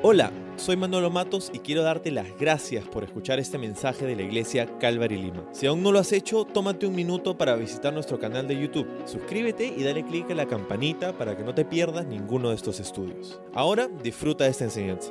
[0.00, 4.22] Hola, soy Manolo Matos y quiero darte las gracias por escuchar este mensaje de la
[4.22, 5.44] iglesia Calvary Lima.
[5.52, 8.86] Si aún no lo has hecho, tómate un minuto para visitar nuestro canal de YouTube.
[9.06, 12.78] Suscríbete y dale clic a la campanita para que no te pierdas ninguno de estos
[12.78, 13.40] estudios.
[13.52, 15.10] Ahora disfruta de esta enseñanza.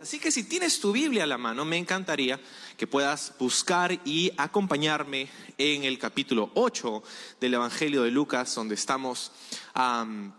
[0.00, 2.40] Así que si tienes tu Biblia a la mano, me encantaría
[2.78, 5.28] que puedas buscar y acompañarme
[5.58, 7.02] en el capítulo 8
[7.38, 9.30] del Evangelio de Lucas, donde estamos
[9.74, 10.32] am,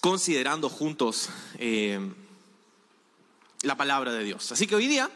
[0.00, 1.98] considerando juntos eh,
[3.64, 4.52] la palabra de Dios.
[4.52, 5.10] Así que hoy día,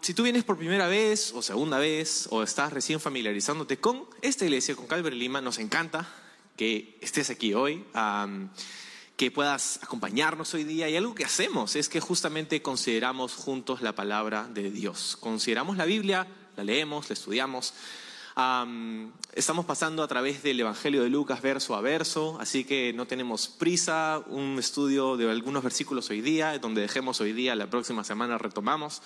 [0.00, 4.44] si tú vienes por primera vez o segunda vez o estás recién familiarizándote con esta
[4.44, 6.06] iglesia, con Calvary Lima, nos encanta
[6.56, 7.84] que estés aquí hoy.
[9.16, 10.88] que puedas acompañarnos hoy día.
[10.88, 15.16] Y algo que hacemos es que justamente consideramos juntos la palabra de Dios.
[15.20, 17.74] Consideramos la Biblia, la leemos, la estudiamos.
[18.36, 23.06] Am, estamos pasando a través del Evangelio de Lucas verso a verso, así que no
[23.06, 28.02] tenemos prisa, un estudio de algunos versículos hoy día, donde dejemos hoy día, la próxima
[28.02, 29.02] semana retomamos,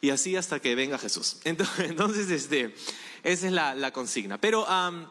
[0.00, 1.36] y así hasta que venga Jesús.
[1.44, 2.74] Entonces, entonces este,
[3.22, 4.38] esa es la, la consigna.
[4.40, 5.08] Pero am,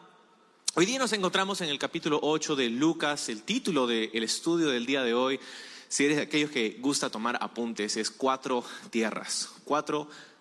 [0.76, 3.28] Hoy día nos encontramos en el capítulo 8 de Lucas.
[3.28, 5.38] El título del estudio del día de hoy,
[5.86, 9.50] si eres de aquellos que gusta tomar apuntes, es cuatro tierras.
[9.62, 10.33] Cuatro tierras.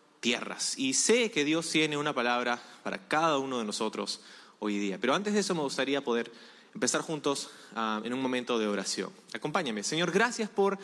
[0.77, 4.21] Y sé que Dios tiene una palabra para cada uno de nosotros
[4.59, 4.97] hoy día.
[4.97, 6.31] Pero antes de eso me gustaría poder
[6.73, 9.11] empezar juntos ah, en un momento de oración.
[9.33, 9.83] Acompáñame.
[9.83, 10.79] Señor, gracias por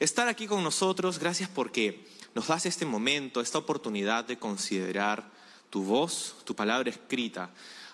[0.00, 1.20] estar aquí con nosotros.
[1.20, 5.30] Gracias porque nos das este momento, esta oportunidad de considerar
[5.70, 7.50] tu voz, tu palabra escrita.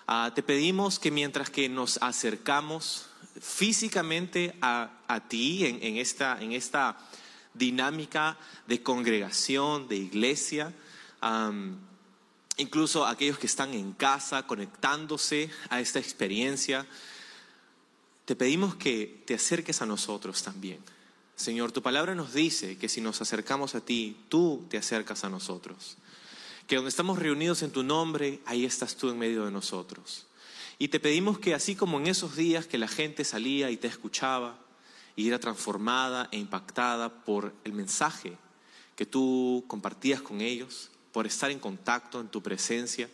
[0.07, 3.05] Ah, te pedimos que mientras que nos acercamos
[3.39, 6.97] físicamente a, a ti en esta, en esta
[7.53, 10.73] dinámica de congregación, de iglesia,
[12.57, 16.85] incluso aquellos que están en casa conectándose a esta experiencia,
[18.25, 20.79] te pedimos que te acerques a nosotros también.
[21.35, 25.29] Señor, tu palabra nos dice que si nos acercamos a ti, tú te acercas a
[25.29, 25.97] nosotros
[26.67, 30.27] que donde estamos reunidos en tu nombre, ahí estás tú en medio de nosotros.
[30.77, 33.87] Y te pedimos que así como en esos días que la gente salía y te
[33.87, 34.59] escuchaba
[35.15, 38.37] y era transformada e impactada por el mensaje
[38.95, 43.09] que tú compartías con ellos, por estar en contacto en tu presencia,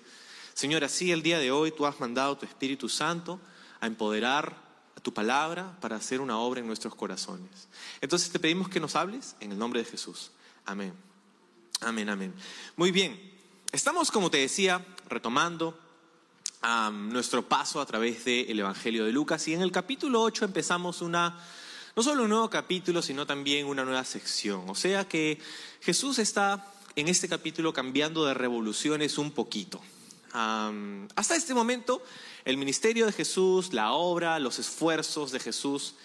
[0.53, 3.39] Señor, así el día de hoy tú has mandado tu Espíritu Santo
[3.79, 4.57] a empoderar
[4.97, 7.69] a tu palabra para hacer una obra en nuestros corazones.
[8.01, 10.31] Entonces te pedimos que nos hables en el nombre de Jesús.
[10.65, 10.93] Amén.
[11.79, 12.33] Amén, amén.
[12.75, 13.17] Muy bien.
[13.71, 15.79] Estamos, como te decía, retomando
[16.91, 21.39] nuestro paso a través del Evangelio de Lucas y en el capítulo 8 empezamos una,
[21.95, 24.69] no solo un nuevo capítulo, sino también una nueva sección.
[24.69, 25.39] O sea que
[25.79, 29.81] Jesús está en este capítulo cambiando de revoluciones un poquito.
[30.33, 32.03] Hasta este momento,
[32.45, 35.95] el ministerio de Jesús, la obra, los esfuerzos de Jesús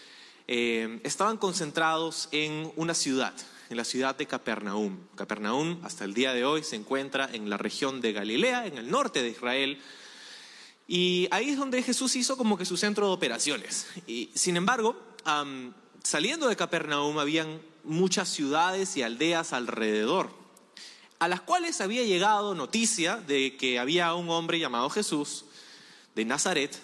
[0.46, 3.34] eh, estaban concentrados en una ciudad,
[3.70, 4.98] en la ciudad de Capernaum.
[5.14, 8.90] Capernaum hasta el día de hoy se encuentra en la región de Galilea, en el
[8.90, 9.80] norte de Israel.
[10.86, 13.86] Y ahí es donde Jesús hizo como que su centro de operaciones.
[14.06, 14.96] Y, sin embargo,
[16.02, 20.30] saliendo de Capernaum habían muchas ciudades y aldeas alrededor,
[21.18, 25.44] a las cuales había llegado noticia de que había un hombre llamado Jesús
[26.14, 26.78] de Nazaret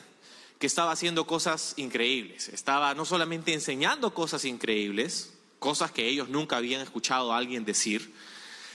[0.59, 2.49] que estaba haciendo cosas increíbles.
[2.49, 8.15] Estaba no solamente enseñando cosas increíbles, cosas que ellos nunca habían escuchado a alguien decir,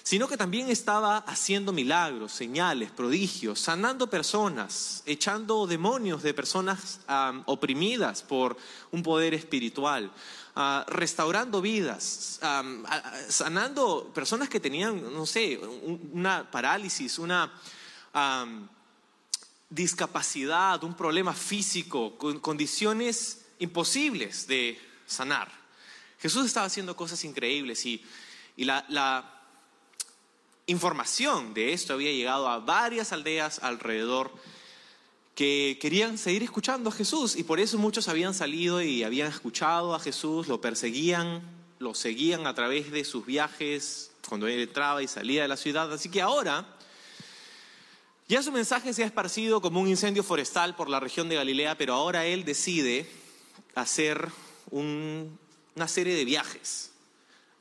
[0.09, 7.01] sino que también estaba haciendo milagros, señales, prodigios, sanando personas, echando demonios de personas
[7.45, 8.57] oprimidas por
[8.91, 10.11] un poder espiritual,
[10.55, 12.39] uh, restaurando vidas,
[13.27, 15.59] sanando personas que tenían, no sé,
[16.11, 17.53] una parálisis, una...
[19.69, 25.51] Discapacidad, un problema físico, con condiciones imposibles de sanar.
[26.19, 28.03] Jesús estaba haciendo cosas increíbles y,
[28.57, 29.38] la,
[30.69, 34.31] información de esto había llegado a varias aldeas alrededor
[35.33, 39.95] que querían seguir escuchando a Jesús y por eso muchos habían salido y habían escuchado
[39.95, 41.41] a Jesús, lo perseguían,
[41.79, 45.91] lo seguían a través de sus viajes cuando él entraba y salía de la ciudad.
[45.91, 46.65] Así que ahora
[48.27, 51.77] ya su mensaje se ha esparcido como un incendio forestal por la región de Galilea,
[51.77, 53.09] pero ahora él decide
[53.73, 54.29] hacer
[54.69, 55.39] un,
[55.75, 56.91] una serie de viajes,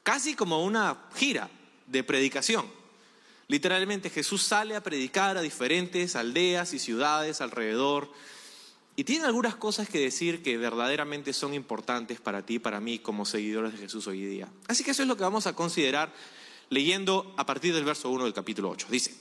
[0.02, 1.48] casi como una gira
[1.86, 2.77] de predicación.
[3.48, 8.12] Literalmente Jesús sale a predicar a diferentes aldeas y ciudades alrededor
[8.94, 12.98] y tiene algunas cosas que decir que verdaderamente son importantes para ti y para mí
[12.98, 14.48] como seguidores de Jesús hoy día.
[14.66, 16.12] Así que eso es lo que vamos a considerar
[16.68, 18.88] leyendo a partir del verso 1 del capítulo 8.
[18.90, 19.14] Dice,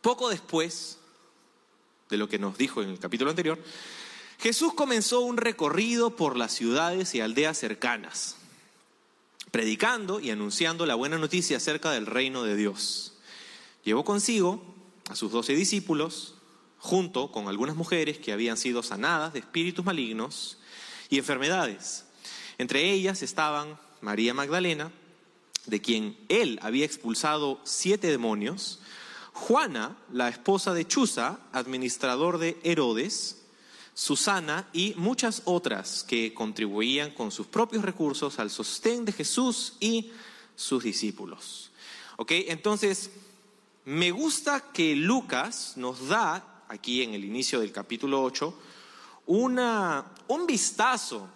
[0.00, 0.98] poco después
[2.08, 3.58] de lo que nos dijo en el capítulo anterior,
[4.38, 8.36] Jesús comenzó un recorrido por las ciudades y aldeas cercanas.
[9.50, 13.09] predicando y anunciando la buena noticia acerca del reino de Dios.
[13.84, 14.62] Llevó consigo
[15.08, 16.34] a sus doce discípulos,
[16.78, 20.58] junto con algunas mujeres que habían sido sanadas de espíritus malignos
[21.08, 22.04] y enfermedades.
[22.58, 24.92] Entre ellas estaban María Magdalena,
[25.66, 28.80] de quien él había expulsado siete demonios,
[29.32, 33.42] Juana, la esposa de Chuza, administrador de Herodes,
[33.94, 40.12] Susana y muchas otras que contribuían con sus propios recursos al sostén de Jesús y
[40.56, 41.70] sus discípulos.
[42.16, 42.32] ¿Ok?
[42.48, 43.10] Entonces,
[43.84, 48.58] me gusta que Lucas nos da, aquí en el inicio del capítulo 8,
[49.26, 51.28] una, un vistazo,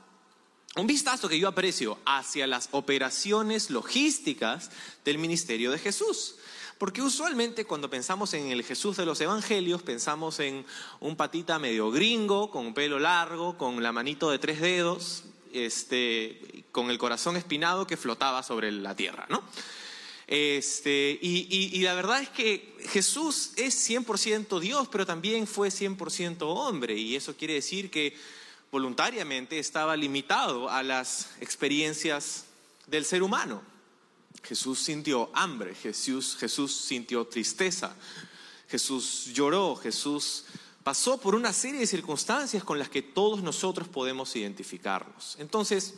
[0.77, 4.71] un vistazo que yo aprecio hacia las operaciones logísticas
[5.05, 6.37] del ministerio de Jesús.
[6.79, 10.67] Porque usualmente cuando pensamos en el Jesús de los Evangelios, pensamos en
[11.01, 16.91] un patita medio gringo, con pelo largo, con la manito de tres dedos, este, con
[16.91, 19.43] el corazón espinado que flotaba sobre la tierra, ¿no?
[20.27, 26.97] Este, y, la verdad es que Jesús es 100% Dios, pero también fue 100% hombre,
[26.97, 28.17] y eso quiere decir que
[28.71, 32.47] voluntariamente estaba limitado a las experiencias
[32.87, 33.63] del ser humano.
[34.43, 37.95] Jesús sintió hambre, Jesús, Jesús sintió tristeza,
[38.69, 40.45] Jesús lloró, Jesús
[40.83, 45.37] pasó por una serie de circunstancias con las que todos nosotros podemos identificarnos.
[45.39, 45.95] Entonces,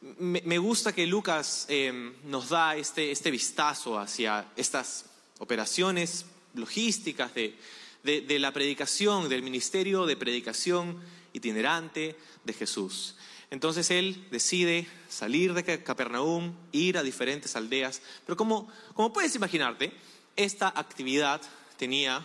[0.00, 5.06] me, gusta que Lucas em, nos da este, este, vistazo hacia estas
[5.38, 7.56] operaciones logísticas de,
[8.02, 11.00] de la predicación, del ministerio de predicación
[11.32, 13.16] itinerante de Jesús.
[13.50, 19.92] Entonces él decide salir de Capernaum, ir a diferentes aldeas, pero como, como puedes imaginarte,
[20.36, 21.40] esta actividad
[21.76, 22.24] tenía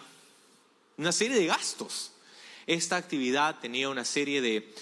[0.98, 2.12] una serie de gastos.
[2.68, 4.74] Esta actividad tenía una serie de,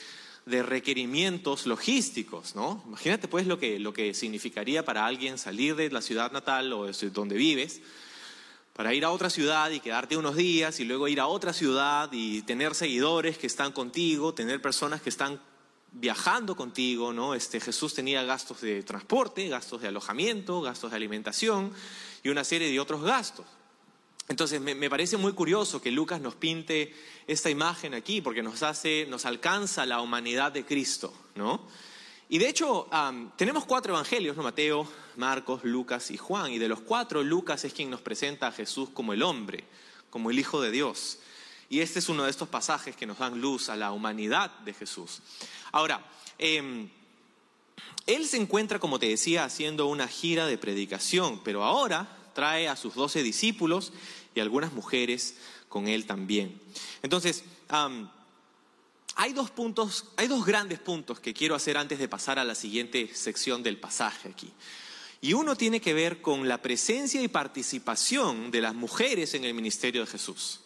[0.52, 2.84] de requerimientos logísticos, ¿no?
[2.86, 6.86] Imagínate pues lo que, lo que significaría para alguien salir de la ciudad natal o
[6.86, 7.82] de donde vives,
[8.74, 12.10] para ir a otra ciudad y quedarte unos días y luego ir a otra ciudad
[12.12, 15.42] y tener seguidores que están contigo, tener personas que están
[15.92, 17.34] viajando contigo, ¿no?
[17.34, 21.74] Este, Jesús tenía gastos de transporte, gastos de alojamiento, gastos de alimentación
[22.24, 23.46] y una serie de otros gastos.
[24.32, 26.96] Entonces me, parece muy curioso que Lucas nos pinte
[27.28, 31.68] esta imagen aquí porque nos hace, nos alcanza la humanidad de Cristo, ¿no?
[32.30, 32.88] Y de hecho
[33.36, 34.44] tenemos cuatro evangelios, ¿no?
[34.44, 34.88] Mateo,
[35.18, 36.54] Marcos, Lucas y Juan.
[36.54, 39.66] Y de los cuatro, Lucas es quien nos presenta a Jesús como el hombre,
[40.10, 41.20] como el Hijo de Dios.
[41.68, 44.74] Y este es uno de estos pasajes que nos dan luz a la humanidad de
[44.74, 45.20] Jesús.
[45.74, 46.90] Ahora, em,
[48.08, 52.76] él se encuentra, como te decía, haciendo una gira de predicación, pero ahora trae a
[52.76, 53.92] sus doce discípulos
[54.36, 55.36] y algunas mujeres
[55.70, 56.60] con él también.
[57.02, 57.44] Entonces,
[59.16, 62.56] hay dos puntos, hay dos grandes puntos que quiero hacer antes de pasar a la
[62.56, 64.52] siguiente sección del pasaje aquí.
[65.22, 69.54] Y uno tiene que ver con la presencia y participación de las mujeres en el
[69.54, 70.62] ministerio de Jesús.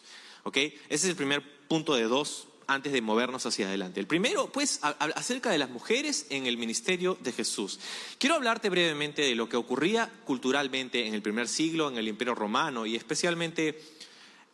[0.54, 4.00] Ese es el primer punto de dos antes de movernos hacia adelante.
[4.00, 7.78] El primero, pues, acerca de las mujeres en el ministerio de Jesús.
[8.18, 12.34] Quiero hablarte brevemente de lo que ocurría culturalmente en el primer siglo, en el Imperio
[12.34, 13.80] Romano y especialmente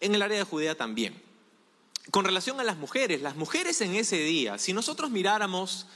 [0.01, 1.21] en el área de Judea también.
[2.11, 5.87] Con relación a las mujeres, las mujeres en ese día, si nosotros miráramos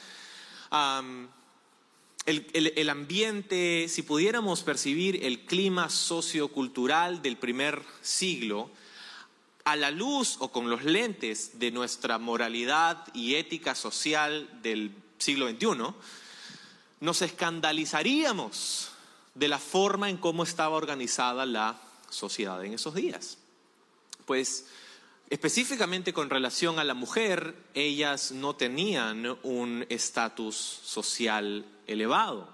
[2.26, 8.70] el, ambiente, si pudiéramos percibir el clima sociocultural del primer siglo,
[9.66, 15.48] a la luz o con los lentes de nuestra moralidad y ética social del siglo
[15.48, 15.92] XXI,
[17.00, 18.90] nos escandalizaríamos
[19.34, 23.38] de la forma en cómo estaba organizada la sociedad en esos días.
[24.24, 24.66] Pues
[25.30, 32.48] específicamente con relación a la mujer, ellas no tenían un estatus social elevado.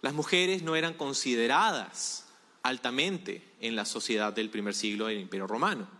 [0.00, 2.24] Las mujeres no eran consideradas
[2.62, 5.97] altamente en la sociedad del primer siglo del Imperio Romano.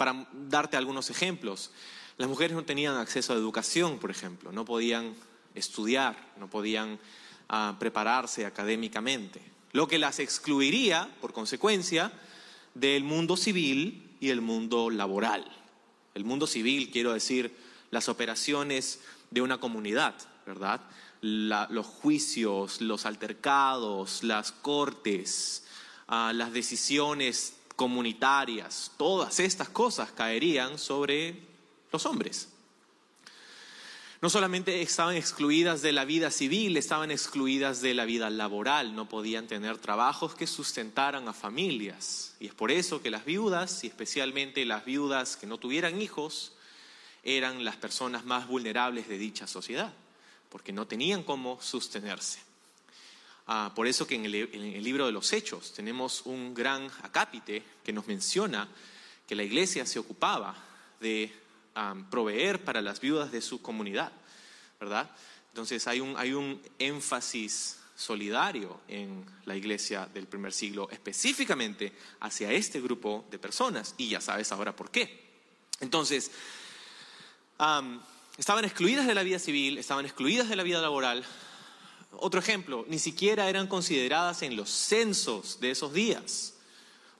[0.00, 1.72] Para darte algunos ejemplos,
[2.16, 5.14] las mujeres no tenían acceso a educación, por ejemplo, no podían
[5.54, 6.98] estudiar, no podían
[7.50, 9.42] ah, prepararse académicamente,
[9.72, 12.12] lo que las excluiría, por consecuencia,
[12.72, 15.44] del mundo civil y el mundo laboral.
[16.14, 17.54] El mundo civil, quiero decir,
[17.90, 20.14] las operaciones de una comunidad,
[20.46, 20.80] ¿verdad?
[21.20, 25.64] los juicios, los altercados, las cortes,
[26.08, 31.34] ah, las decisiones comunitarias, todas estas cosas caerían sobre
[31.90, 32.50] los hombres.
[34.20, 39.08] No solamente estaban excluidas de la vida civil, estaban excluidas de la vida laboral, no
[39.08, 42.36] podían tener trabajos que sustentaran a familias.
[42.38, 46.52] Y es por eso que las viudas, y especialmente las viudas que no tuvieran hijos,
[47.22, 49.94] eran las personas más vulnerables de dicha sociedad,
[50.50, 52.49] porque no tenían cómo sostenerse.
[53.52, 57.92] Ah, por eso que en el, libro de los Hechos tenemos un gran acápite que
[57.92, 58.68] nos menciona
[59.26, 60.54] que la iglesia se ocupaba
[61.00, 61.32] de
[62.12, 64.12] proveer para las viudas de su comunidad,
[64.78, 65.10] ¿verdad?
[65.48, 72.52] Entonces hay un, hay un énfasis solidario en la iglesia del primer siglo, específicamente hacia
[72.52, 75.28] este grupo de personas, y ya sabes ahora por qué.
[75.80, 76.30] Entonces,
[78.38, 81.26] estaban excluidas de la vida civil, estaban excluidas de la vida laboral.
[82.12, 86.54] Otro ejemplo, ni siquiera eran consideradas en los censos de esos días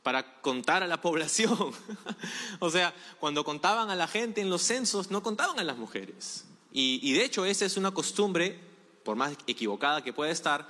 [0.03, 1.73] para contar a la población.
[2.59, 6.45] o sea, cuando contaban a la gente en los censos, no contaban a las mujeres.
[6.73, 8.61] Y, de hecho, esa es una costumbre,
[9.03, 10.69] por más equivocada que pueda estar,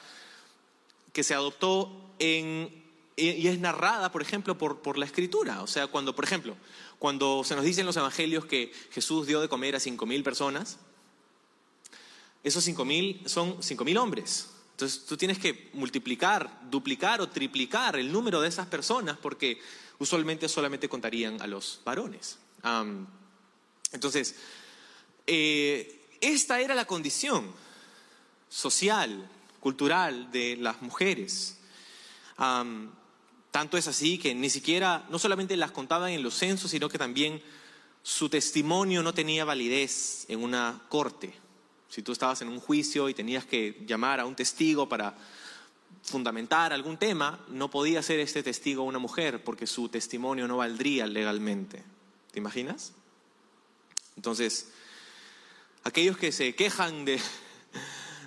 [1.13, 2.85] que se adoptó en,
[3.17, 5.63] y es narrada, por ejemplo, por, por la escritura.
[5.63, 6.57] O sea, cuando, por ejemplo,
[6.99, 10.23] cuando se nos dice en los evangelios que Jesús dio de comer a cinco mil
[10.23, 10.79] personas,
[12.43, 14.51] esos cinco mil son cinco mil hombres.
[14.73, 19.61] Entonces tú tienes que multiplicar, duplicar o triplicar el número de esas personas porque
[19.99, 22.39] usualmente solamente contarían a los varones.
[23.93, 24.37] entonces,
[25.27, 27.53] eh, esta era la condición
[28.49, 29.29] social,
[29.61, 31.59] cultural de las mujeres.
[33.51, 36.99] tanto es así que ni siquiera, no solamente las contaban en los censos, sino que
[36.99, 37.43] también
[38.03, 41.35] su testimonio no tenía validez en una corte.
[41.91, 45.17] Si tú estabas en un juicio y tenías que llamar a un testigo para
[46.03, 51.07] fundamentar algún tema, no podía ser este testigo una mujer porque su testimonio no valdría
[51.09, 51.83] legalmente.
[52.31, 52.93] ¿Te imaginas?
[54.17, 54.69] Entonces,
[55.83, 57.21] aquellos que se quejan de,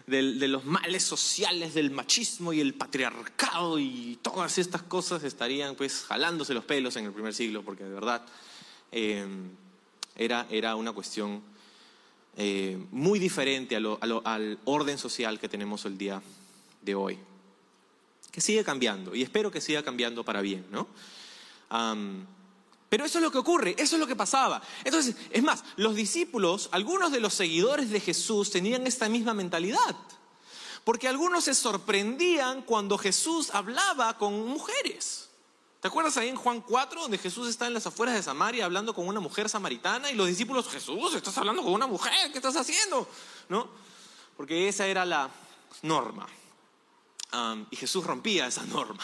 [0.08, 6.54] los males sociales, del machismo y el patriarcado y todas estas cosas estarían pues jalándose
[6.54, 8.26] los pelos en el primer siglo porque de verdad
[8.92, 9.26] eh,
[10.18, 11.42] era, era una cuestión
[12.38, 16.22] eh, muy diferente al orden social que tenemos el día
[16.82, 17.20] de hoy,
[18.32, 20.88] que sigue cambiando y espero que siga cambiando para bien, ¿no?
[22.90, 24.62] pero eso es lo que ocurre, eso es lo que pasaba.
[24.84, 29.96] Entonces, es más, los discípulos, algunos de los seguidores de Jesús tenían esta misma mentalidad,
[30.84, 35.30] porque algunos se sorprendían cuando Jesús hablaba con mujeres.
[35.84, 38.96] ¿Te acuerdas ahí en Juan 4, donde Jesús está en las afueras de Samaria hablando
[38.96, 42.56] con una mujer samaritana y los discípulos, Jesús, estás hablando con una mujer, ¿qué estás
[42.56, 43.06] haciendo?
[43.50, 43.68] ¿No?
[44.38, 45.30] Porque esa era la
[45.82, 46.26] norma.
[47.70, 49.04] y Jesús rompía esa norma.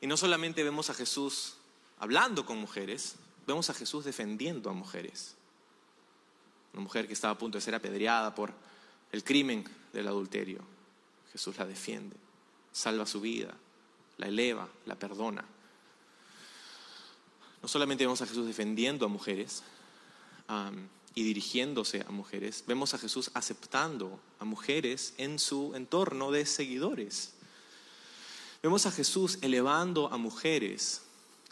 [0.00, 1.54] Y no solamente vemos a Jesús
[2.00, 3.14] hablando con mujeres,
[3.46, 5.36] vemos a Jesús defendiendo a mujeres.
[6.72, 8.52] Una mujer que estaba a punto de ser apedreada por
[9.12, 10.58] el crimen del adulterio.
[11.30, 12.16] Jesús la defiende,
[12.72, 13.54] salva su vida,
[14.18, 15.44] la eleva, la perdona.
[17.62, 19.62] No solamente vemos a Jesús defendiendo a mujeres
[21.14, 27.32] y dirigiéndose a mujeres, vemos a Jesús aceptando a mujeres en su entorno de seguidores.
[28.62, 31.02] Vemos a Jesús elevando a mujeres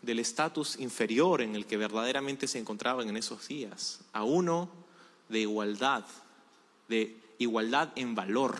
[0.03, 4.69] del estatus inferior en el que verdaderamente se encontraban en esos días, a uno
[5.29, 6.05] de igualdad,
[6.89, 8.59] de igualdad en valor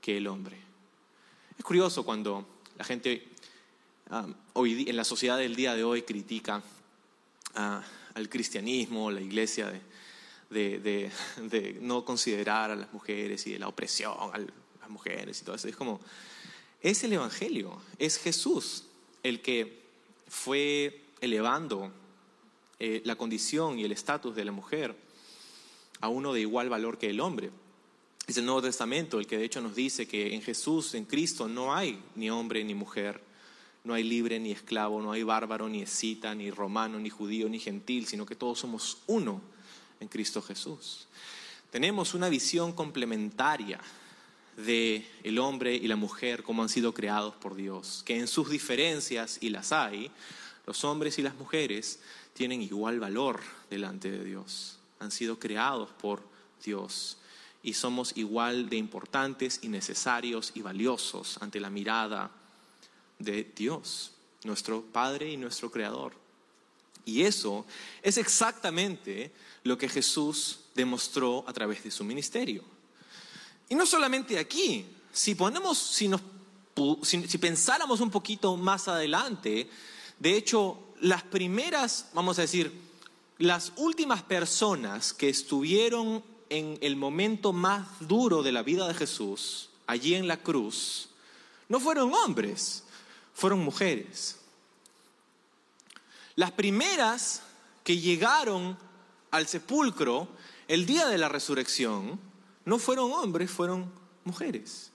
[0.00, 0.60] que el hombre.
[1.58, 3.26] Es curioso cuando la gente
[4.10, 6.62] um, hoy, en la sociedad del día de hoy critica
[7.56, 7.80] uh,
[8.14, 9.72] al cristianismo, la iglesia
[10.50, 11.10] de,
[11.80, 15.68] no considerar a las mujeres y de la opresión a las mujeres y todo eso.
[15.68, 16.00] Es como,
[16.80, 18.84] es el Evangelio, es Jesús
[19.22, 19.82] el que
[20.28, 21.92] fue elevando
[22.78, 24.96] eh, la condición y el estatus de la mujer
[26.00, 27.50] a uno de igual valor que el hombre.
[28.26, 31.48] Es el Nuevo Testamento el que de hecho nos dice que en Jesús, en Cristo,
[31.48, 33.20] no hay ni hombre ni mujer,
[33.84, 37.58] no hay libre ni esclavo, no hay bárbaro ni escita, ni romano, ni judío, ni
[37.58, 39.42] gentil, sino que todos somos uno
[39.98, 41.08] en Cristo Jesús.
[41.70, 43.80] Tenemos una visión complementaria
[44.56, 48.50] de el hombre y la mujer como han sido creados por Dios, que en sus
[48.50, 50.10] diferencias, y las hay,
[50.66, 52.00] los hombres y las mujeres
[52.34, 56.22] tienen igual valor delante de Dios, han sido creados por
[56.64, 57.18] Dios
[57.62, 62.30] y somos igual de importantes y necesarios y valiosos ante la mirada
[63.18, 64.12] de Dios,
[64.44, 66.14] nuestro Padre y nuestro Creador.
[67.04, 67.66] Y eso
[68.02, 69.32] es exactamente
[69.64, 72.64] lo que Jesús demostró a través de su ministerio.
[73.68, 76.20] Y no solamente aquí, si ponemos, si, nos,
[77.02, 79.68] si pensáramos un poquito más adelante,
[80.18, 82.72] de hecho, las primeras, vamos a decir,
[83.38, 86.22] las últimas personas que estuvieron
[86.52, 91.08] en el momento más duro de la vida de Jesús, allí en la cruz,
[91.68, 92.84] no fueron hombres,
[93.32, 94.36] fueron mujeres.
[96.36, 97.42] Las primeras
[97.82, 98.76] que llegaron
[99.30, 100.28] al sepulcro
[100.68, 102.20] el día de la resurrección
[102.66, 103.90] no fueron hombres, fueron
[104.24, 104.90] mujeres.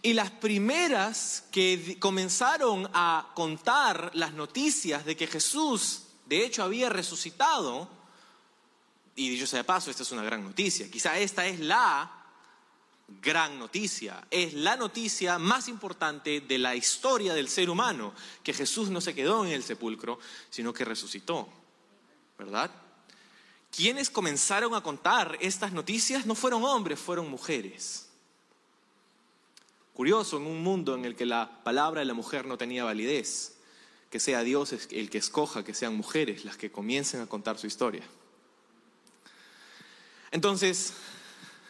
[0.00, 6.88] Y las primeras que comenzaron a contar las noticias de que Jesús, de hecho, había
[6.88, 7.88] resucitado,
[9.16, 12.24] y dicho sea de paso, esta es una gran noticia, quizá esta es la
[13.20, 18.88] gran noticia, es la noticia más importante de la historia del ser humano, que Jesús
[18.90, 20.18] no se quedó en el sepulcro,
[20.50, 21.48] sino que resucitó,
[22.38, 22.70] ¿verdad?
[23.70, 28.08] Quienes comenzaron a contar estas noticias no fueron hombres, fueron mujeres.
[29.92, 33.56] Curioso en un mundo en el que la palabra de la mujer no tenía validez,
[34.10, 37.66] que sea Dios el que escoja que sean mujeres las que comiencen a contar su
[37.66, 38.04] historia.
[40.34, 40.94] Entonces,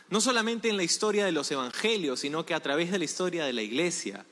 [0.09, 3.45] no solamente en la historia de los evangelios, sino que a través de la historia
[3.45, 4.25] de la iglesia,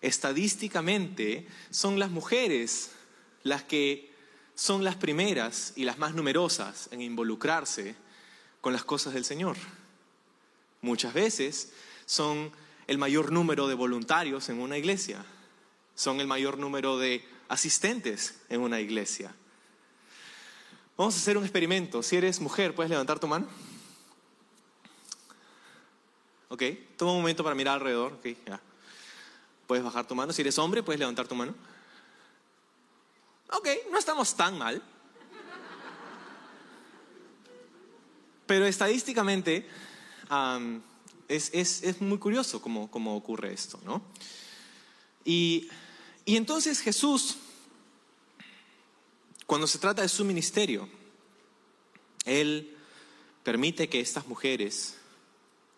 [0.00, 2.92] estadísticamente son las mujeres
[3.42, 4.10] las que
[4.54, 7.96] son las primeras y las más numerosas en involucrarse
[8.62, 9.58] con las cosas del Señor.
[10.80, 11.74] Muchas veces
[12.06, 12.50] son
[12.86, 15.22] el mayor número de voluntarios en una iglesia,
[15.94, 19.34] son el mayor número de asistentes en una iglesia.
[20.96, 22.02] Vamos a hacer un experimento.
[22.02, 23.48] Si eres mujer, ¿puedes levantar tu mano?
[26.48, 26.62] Ok,
[26.96, 28.12] toma un momento para mirar alrededor.
[28.12, 28.60] Ok, ya.
[29.66, 30.32] Puedes bajar tu mano.
[30.32, 31.52] Si eres hombre, puedes levantar tu mano.
[33.50, 34.80] Ok, no estamos tan mal.
[38.46, 39.68] Pero estadísticamente
[41.26, 44.02] es, muy curioso cómo, ocurre esto, ¿no?
[45.24, 45.68] Y,
[46.24, 47.38] y entonces Jesús,
[49.46, 50.88] cuando se trata de su ministerio,
[52.24, 52.76] Él
[53.42, 54.96] permite que estas mujeres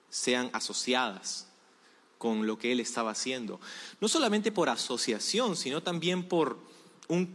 [0.09, 1.49] sean asociadas
[2.19, 3.61] con lo que él estaba haciendo.
[4.01, 6.59] No solamente por asociación, sino también por
[7.09, 7.35] un,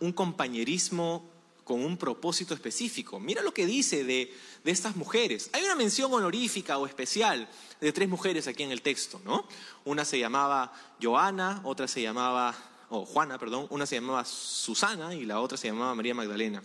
[0.00, 1.28] un compañerismo
[1.64, 3.18] con un propósito específico.
[3.18, 5.48] Mira lo que dice de, de, estas mujeres.
[5.52, 7.48] Hay una mención honorífica o especial
[7.80, 9.46] de tres mujeres aquí en el texto, ¿no?
[9.84, 10.72] Una se llamaba
[11.02, 12.54] Joana, otra se llamaba,
[12.96, 16.62] o Juana, perdón, una se llamaba Susana y la otra se llamaba María Magdalena.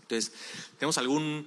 [0.00, 0.32] Entonces,
[0.78, 1.46] tenemos algún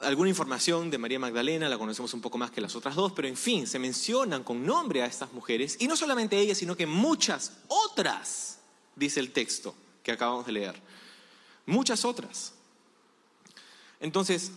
[0.00, 3.28] alguna información de María Magdalena, la conocemos un poco más que las otras dos, pero
[3.28, 6.86] en fin, se mencionan con nombre a estas mujeres, y no solamente ellas, sino que
[6.86, 8.58] muchas otras,
[8.96, 10.80] dice el texto que acabamos de leer.
[11.66, 12.54] Muchas otras.
[14.00, 14.52] Entonces,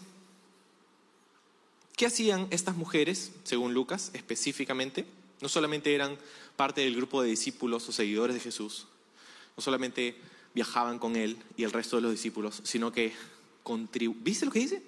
[1.97, 5.05] ¿qué hacían estas mujeres, según Lucas específicamente?
[5.41, 6.17] No solamente eran
[6.55, 8.87] parte del grupo de discípulos o seguidores de Jesús,
[9.57, 10.15] no solamente
[10.53, 13.13] viajaban con él y el resto de los discípulos, sino que
[13.63, 14.23] contribuían.
[14.23, 14.83] ¿Viste lo que dice?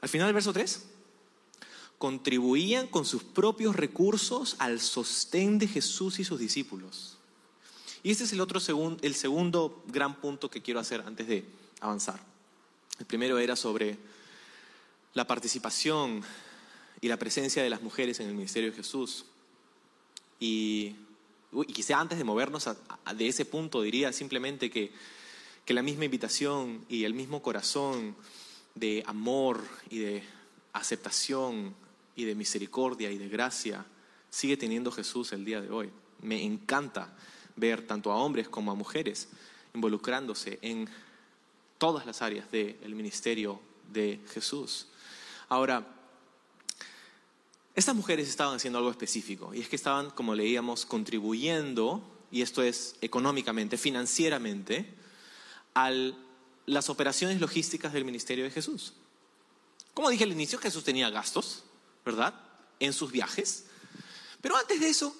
[0.00, 0.84] Al final del verso 3,
[1.98, 7.16] contribuían con sus propios recursos al sostén de Jesús y sus discípulos.
[8.02, 8.60] Y este es el, otro
[9.02, 11.44] el segundo gran punto que quiero hacer antes de
[11.80, 12.20] avanzar.
[12.98, 13.96] El primero era sobre
[15.14, 16.22] la participación
[17.00, 19.26] y la presencia de las mujeres en el ministerio de Jesús.
[20.42, 20.96] Y,
[21.72, 22.68] quizá antes de movernos
[23.14, 24.90] de ese punto diría simplemente que,
[25.64, 28.16] que la misma invitación y el mismo corazón
[28.74, 30.24] de amor y de
[30.72, 31.76] aceptación
[32.16, 33.86] y de misericordia y de gracia
[34.30, 35.90] sigue teniendo Jesús el día de hoy.
[36.22, 37.14] Me encanta
[37.54, 39.28] ver tanto a hombres como a mujeres
[39.74, 40.88] involucrándose en
[41.78, 43.60] todas las áreas del ministerio
[43.92, 44.88] de Jesús.
[45.48, 45.86] Ahora,
[47.74, 52.62] estas mujeres estaban haciendo algo específico y es que estaban, como leíamos, contribuyendo, y esto
[52.62, 54.92] es económicamente, financieramente,
[55.74, 56.16] al
[56.66, 58.94] las operaciones logísticas del ministerio de Jesús.
[59.94, 61.64] Como dije al inicio, Jesús tenía gastos,
[62.04, 62.34] ¿verdad?
[62.78, 63.64] En sus viajes.
[64.40, 65.14] Pero antes de eso,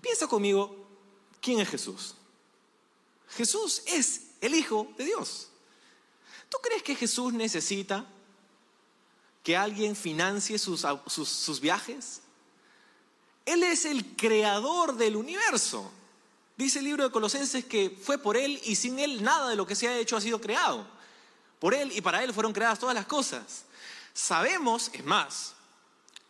[0.00, 0.86] piensa conmigo,
[1.40, 2.14] ¿quién es Jesús?
[3.30, 5.48] Jesús es el Hijo de Dios.
[6.48, 8.06] ¿Tú crees que Jesús necesita
[9.42, 12.22] que alguien financie sus, sus viajes?
[13.46, 15.90] Él es el creador del universo.
[16.56, 19.66] Dice el libro de Colosenses que fue por Él y sin Él nada de lo
[19.66, 20.86] que se ha hecho ha sido creado.
[21.58, 23.64] Por Él y para Él fueron creadas todas las cosas.
[24.12, 25.54] Sabemos, es más,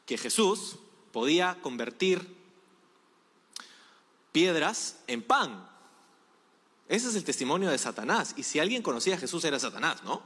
[0.06, 0.76] que Jesús
[1.12, 2.36] podía convertir
[4.32, 5.68] piedras en pan.
[6.88, 8.34] Ese es el testimonio de Satanás.
[8.36, 10.22] Y si alguien conocía a Jesús era Satanás, ¿no?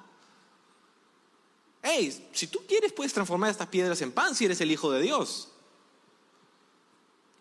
[1.87, 5.03] Hey, si tú quieres puedes transformar estas piedras en pan si eres el Hijo de
[5.03, 5.51] Dios.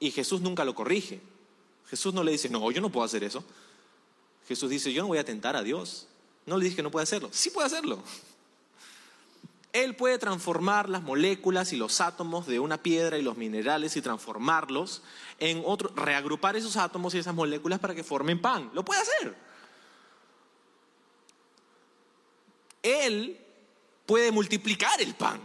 [0.02, 1.22] Y Jesús nunca lo corrige.
[1.88, 3.42] Jesús no le dice, no, yo no puedo hacer eso.
[4.46, 6.08] Jesús dice, yo no voy a tentar a Dios.
[6.46, 7.30] No le dice que no puede hacerlo.
[7.32, 8.04] Sí puede hacerlo.
[9.72, 14.02] Él puede transformar las moléculas y los átomos de una piedra y los minerales y
[14.02, 15.04] transformarlos
[15.40, 18.70] en otro, reagrupar esos átomos y esas moléculas para que formen pan.
[18.74, 19.36] Lo puede hacer.
[22.84, 23.43] Él
[24.06, 25.42] puede multiplicar el pan.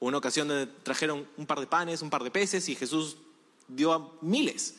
[0.00, 0.48] Una ocasión
[0.82, 3.16] trajeron un par de panes, un par de peces y Jesús
[3.66, 4.76] dio a miles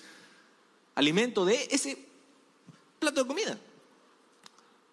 [1.00, 1.98] alimento de ese
[3.00, 3.58] plato de comida.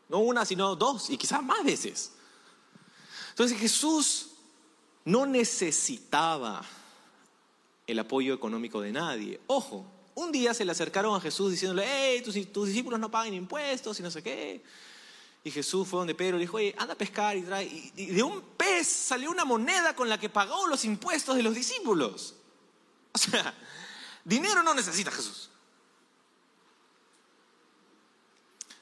[0.09, 2.13] No una, sino dos y quizás más veces.
[3.31, 4.29] Entonces Jesús
[5.05, 6.65] no necesitaba
[7.87, 9.41] el apoyo económico de nadie.
[9.49, 12.35] Ojo, un día se le acercaron a Jesús diciéndole, hey, tus,
[12.67, 14.63] discípulos no pagan impuestos y no sé qué.
[15.47, 17.93] Y Jesús fue donde Pedro le dijo, oye, anda a pescar y trae.
[17.95, 21.55] Y, de un pez salió una moneda con la que pagó los impuestos de los
[21.55, 22.35] discípulos.
[23.13, 23.55] O sea,
[24.25, 25.49] dinero no necesita Jesús.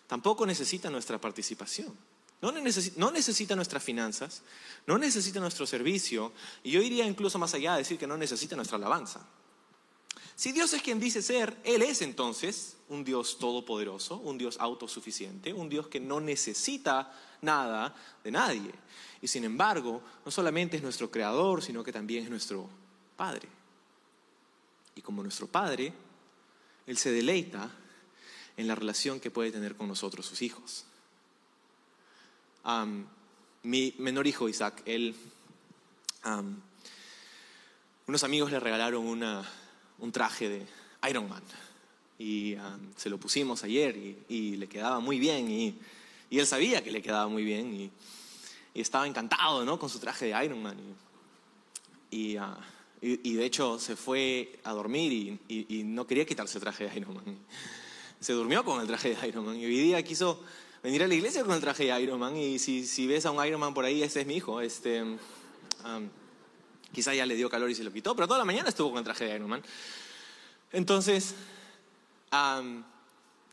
[0.07, 1.94] Tampoco necesita nuestra participación.
[2.40, 4.40] No necesita, no necesita, nuestras finanzas,
[4.87, 8.57] no necesita nuestro servicio, y yo iría incluso más allá a decir que no necesita
[8.57, 9.20] nuestra alabanza.
[10.37, 15.53] Si Dios es quien dice ser, Él es entonces un Dios todopoderoso, un Dios autosuficiente,
[15.53, 17.94] un Dios que no necesita nada
[18.25, 18.73] de nadie.
[19.23, 22.68] Y sin embargo, no solamente es nuestro creador, sino que también es nuestro
[23.16, 23.49] Padre.
[24.97, 25.92] Y como nuestro Padre,
[26.87, 27.70] Él se deleita
[28.57, 30.85] en la relación que puede tener con nosotros, sus hijos.
[33.62, 35.14] mi menor hijo, Isaac, él,
[38.07, 39.49] unos amigos le regalaron una,
[39.98, 40.66] un traje de
[41.09, 41.42] Iron Man.
[42.18, 43.96] Y um, se lo pusimos ayer
[44.28, 45.50] y, le quedaba muy bien.
[45.50, 45.78] Y,
[46.30, 47.74] él sabía que le quedaba muy bien.
[47.74, 47.90] Y,
[48.74, 49.78] estaba encantado ¿no?
[49.78, 50.76] con su traje de Iron Man.
[52.11, 52.42] Y, uh,
[53.00, 57.38] de hecho se fue a dormir y, no quería quitarse el traje de Iron Man.
[58.20, 59.57] Se durmió con el traje de Iron Man.
[59.57, 60.40] Y hoy día quiso
[60.83, 62.37] venir a la iglesia con el traje de Iron Man.
[62.37, 64.61] Y si, ves a un Iron Man por ahí, ese es mi hijo.
[64.61, 65.18] Este, um,
[66.94, 68.98] Quizá ya le dio calor y se lo quitó, pero toda la mañana estuvo con
[68.98, 69.62] el traje de Iron Man.
[70.72, 71.35] Entonces,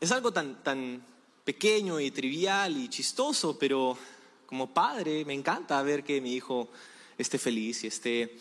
[0.00, 1.04] es algo tan, tan
[1.44, 3.98] pequeño y trivial y chistoso, pero
[4.46, 6.68] como padre me encanta ver que mi hijo
[7.18, 8.36] esté feliz y esté...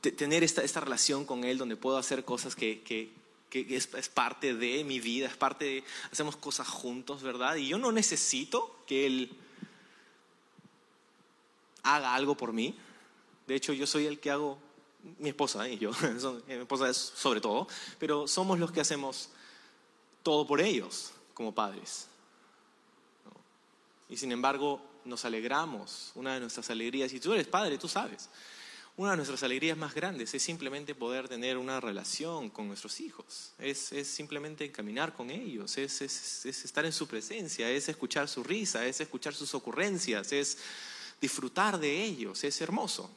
[0.00, 3.10] tener esta, esta, relación con él donde puedo hacer cosas que, que,
[3.48, 7.56] que es, es, parte de mi vida, es parte de, hacemos cosas juntos, ¿verdad?
[7.56, 9.36] Y yo no necesito que él
[11.82, 12.76] haga algo por mí.
[13.46, 14.58] De hecho, yo soy el que hago,
[15.18, 15.90] mi esposa y yo,
[16.46, 17.66] mi esposa es sobre todo,
[17.98, 19.30] pero somos los que hacemos
[20.22, 22.08] todo por ellos como padres.
[24.08, 26.12] Y sin embargo, nos alegramos.
[26.14, 28.28] Una de nuestras alegrías, y tú eres padre, tú sabes,
[28.96, 33.52] una de nuestras alegrías más grandes es simplemente poder tener una relación con nuestros hijos,
[33.58, 38.44] es, es simplemente caminar con ellos, es, es, estar en su presencia, es escuchar su
[38.44, 40.58] risa, es escuchar sus ocurrencias, es
[41.22, 43.08] disfrutar de ellos, es hermoso.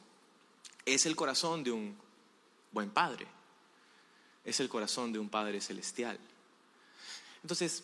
[0.86, 1.96] Es el corazón de un
[2.70, 3.26] buen padre,
[4.44, 6.16] es el corazón de un Padre celestial.
[7.42, 7.82] Entonces,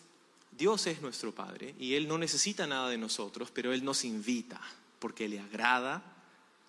[0.53, 4.61] Dios es nuestro Padre y Él no necesita nada de nosotros, pero Él nos invita
[5.01, 6.03] porque le agrada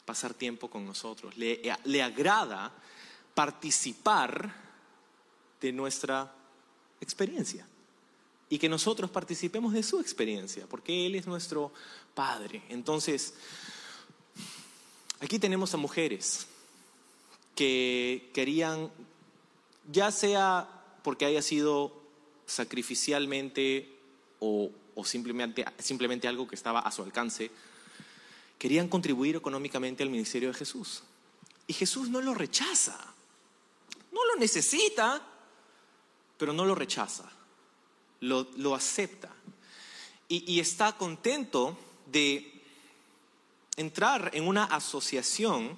[0.06, 2.72] pasar tiempo con nosotros, le, le agrada
[3.36, 4.54] participar
[5.62, 6.34] de nuestra
[7.00, 7.68] experiencia
[8.50, 11.72] y que nosotros participemos de su experiencia, porque Él es nuestro
[12.14, 12.62] Padre.
[12.70, 13.34] Entonces,
[15.20, 16.48] aquí tenemos a mujeres
[17.56, 18.92] que querían,
[19.92, 20.70] ya sea
[21.04, 22.00] porque haya sido
[22.46, 23.98] sacrificialmente
[24.40, 24.72] o,
[25.04, 27.50] simplemente, simplemente algo que estaba a su alcance,
[28.60, 31.04] querían contribuir económicamente al ministerio de Jesús.
[31.66, 33.00] Y Jesús no lo rechaza,
[34.12, 35.26] no lo necesita,
[36.38, 37.32] pero no lo rechaza
[38.24, 39.30] lo, acepta
[40.28, 42.62] y, está contento de
[43.76, 45.78] entrar en una asociación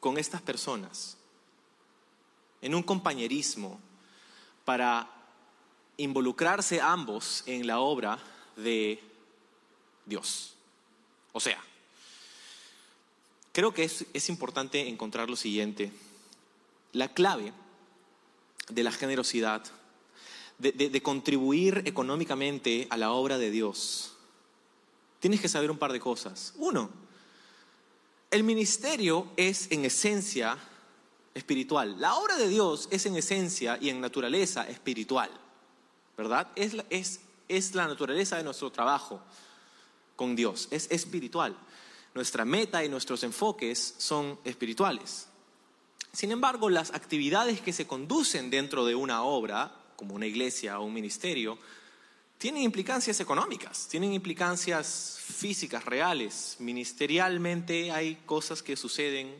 [0.00, 1.16] con estas personas,
[2.60, 3.80] en un compañerismo,
[4.64, 5.08] para
[5.96, 8.18] involucrarse ambos en la obra
[8.56, 9.02] de
[10.04, 10.54] Dios.
[11.32, 11.62] O sea,
[13.52, 15.90] creo que es, importante encontrar lo siguiente.
[16.92, 17.52] La clave
[18.68, 19.64] de la generosidad
[20.58, 24.12] de, contribuir económicamente a la obra de Dios,
[25.20, 26.54] tienes que saber un par de cosas.
[26.56, 26.90] Uno,
[28.30, 30.58] el ministerio es en esencia
[31.34, 32.00] espiritual.
[32.00, 35.30] La obra de Dios es en esencia y en naturaleza espiritual,
[36.16, 36.48] ¿verdad?
[36.56, 39.20] Es es, es la naturaleza de nuestro trabajo
[40.16, 41.56] con Dios, es espiritual.
[42.14, 45.28] Nuestra meta y nuestros enfoques son espirituales.
[46.12, 50.84] Sin embargo, las actividades que se conducen dentro de una obra como una iglesia o
[50.84, 51.58] un ministerio,
[52.38, 56.56] tienen implicancias económicas, tienen implicancias físicas, reales.
[56.58, 59.34] Ministerialmente hay cosas que suceden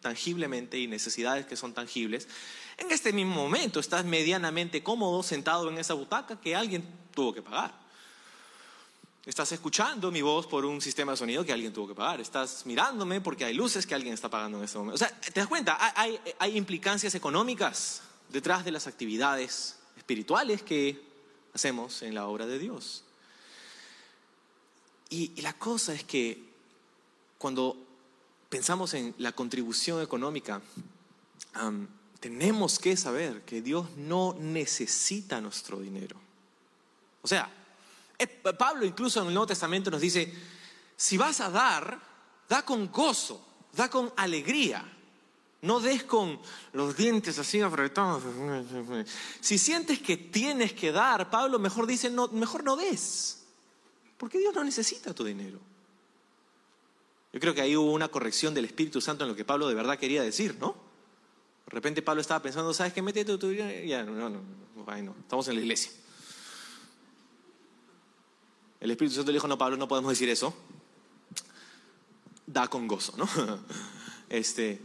[0.00, 2.28] tangiblemente y necesidades que son tangibles.
[2.78, 7.42] En este mismo momento estás medianamente cómodo sentado en esa butaca que alguien tuvo que
[7.42, 7.74] pagar.
[9.24, 12.20] Estás escuchando mi voz por un sistema de sonido que alguien tuvo que pagar.
[12.20, 14.94] Estás mirándome porque hay luces que alguien está pagando en este momento.
[14.94, 15.76] O sea, ¿te das cuenta?
[16.00, 21.02] Hay, hay implicancias económicas detrás de las actividades espirituales que
[21.52, 23.02] hacemos en la obra de Dios.
[25.10, 26.44] Y, la cosa es que
[27.38, 27.76] cuando
[28.48, 30.62] pensamos en la contribución económica,
[32.20, 36.16] tenemos que saber que Dios no necesita nuestro dinero.
[37.22, 37.50] O sea,
[38.16, 40.32] eh, Pablo incluso en el Nuevo Testamento nos dice,
[40.96, 42.00] si vas a dar,
[42.48, 44.84] da con gozo, da con alegría.
[45.66, 46.38] No des con
[46.72, 48.22] los dientes así apretados.
[49.40, 53.44] Si sientes que tienes que dar, Pablo mejor dice, no, mejor no des.
[54.16, 55.58] Porque Dios no necesita tu dinero.
[57.32, 59.74] Yo creo que ahí hubo una corrección del Espíritu Santo en lo que Pablo de
[59.74, 60.76] verdad quería decir, ¿no?
[61.66, 63.02] De repente Pablo estaba pensando, ¿sabes qué?
[63.02, 63.84] Métete tu dinero.
[63.84, 64.40] Ya, no, no, no,
[65.02, 65.90] no, estamos en la iglesia.
[68.78, 70.54] El Espíritu Santo le dijo, no, Pablo, no podemos decir eso.
[72.46, 73.28] Da con gozo, ¿no?
[74.28, 74.80] Este,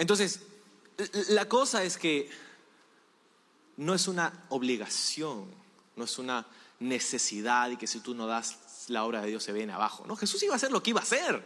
[0.00, 0.40] entonces,
[1.28, 2.30] la cosa es que
[3.76, 5.44] no es una obligación,
[5.94, 6.46] no es una
[6.78, 10.06] necesidad y que si tú no das la obra de Dios se viene abajo.
[10.06, 11.44] No, Jesús iba a hacer lo que iba a hacer.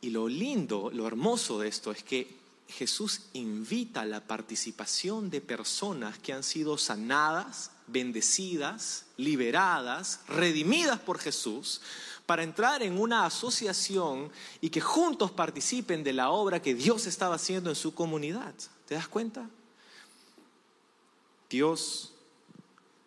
[0.00, 2.28] Y lo lindo, lo hermoso de esto es que
[2.66, 11.20] Jesús invita a la participación de personas que han sido sanadas, bendecidas, liberadas, redimidas por
[11.20, 11.82] Jesús,
[12.28, 17.36] para entrar en una asociación y que juntos participen de la obra que Dios estaba
[17.36, 18.52] haciendo en su comunidad.
[18.86, 19.48] ¿Te das cuenta?
[21.48, 22.12] Dios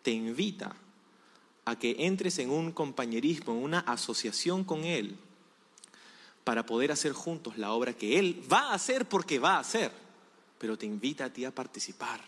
[0.02, 0.74] te invita
[1.64, 5.16] a que entres en un compañerismo, en una asociación con Él,
[6.42, 9.92] para poder hacer juntos la obra que Él va a hacer porque va a hacer,
[10.58, 12.20] pero te invita a ti a participar.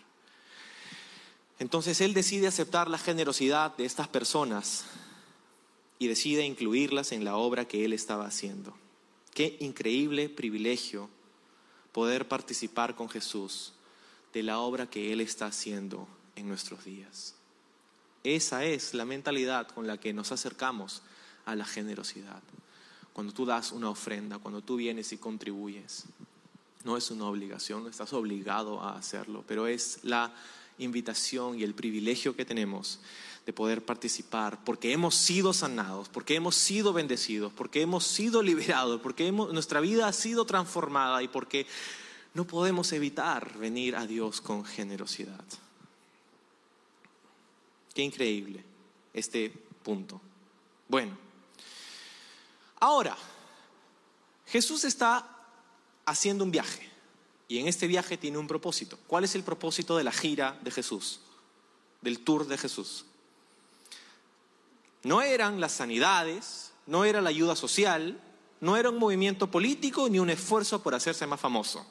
[1.59, 4.85] Entonces Él decide aceptar la generosidad de estas personas
[5.99, 8.75] y decide incluirlas en la obra que Él estaba haciendo.
[9.33, 11.09] Qué increíble privilegio
[11.91, 13.73] poder participar con Jesús
[14.33, 17.35] de la obra que Él está haciendo en nuestros días.
[18.23, 21.01] Esa es la mentalidad con la que nos acercamos
[21.45, 22.41] a la generosidad
[23.15, 26.03] cuando tú das una ofrenda, cuando tú vienes y contribuyes.
[26.83, 30.33] No es una obligación, no estás obligado a hacerlo, pero es la
[30.79, 32.99] invitación y el privilegio que tenemos
[33.45, 38.99] de poder participar, porque hemos sido sanados, porque hemos sido bendecidos, porque hemos sido liberados,
[39.01, 41.67] porque nuestra vida ha sido transformada y porque
[42.33, 45.45] no podemos evitar venir a Dios con generosidad.
[47.93, 48.63] Qué increíble
[49.13, 49.51] este
[49.83, 50.19] punto.
[50.87, 51.25] Bueno,
[52.79, 53.17] Ahora,
[54.45, 55.27] Jesús está
[56.05, 56.87] haciendo un viaje
[57.47, 58.99] y en este viaje tiene un propósito.
[59.07, 61.19] ¿Cuál es el propósito de la gira de Jesús?
[62.01, 63.05] Del tour de Jesús.
[65.05, 68.19] No eran las sanidades, no era la ayuda social,
[68.59, 71.85] no era un movimiento político ni un esfuerzo por hacerse más famoso.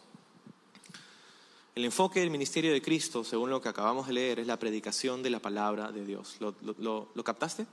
[1.77, 5.23] El enfoque del ministerio de Cristo, según lo que acabamos de leer, es la predicación
[5.23, 6.39] de la palabra de Dios.
[6.41, 7.69] ¿Lo, captaste?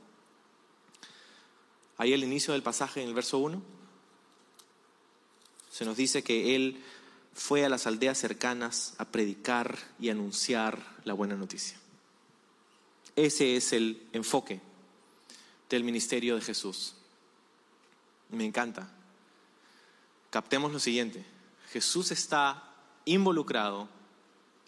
[1.98, 3.64] Ahí el inicio del pasaje en el verso 1
[5.72, 6.84] se nos dice que él
[7.34, 11.80] fue a las aldeas cercanas a predicar y anunciar la buena noticia.
[13.16, 14.62] Ese es el enfoque
[15.76, 16.96] del ministerio de Jesús.
[18.30, 18.90] Me encanta.
[20.30, 21.26] Captemos lo siguiente.
[21.72, 22.64] Jesús está
[23.06, 23.90] involucrado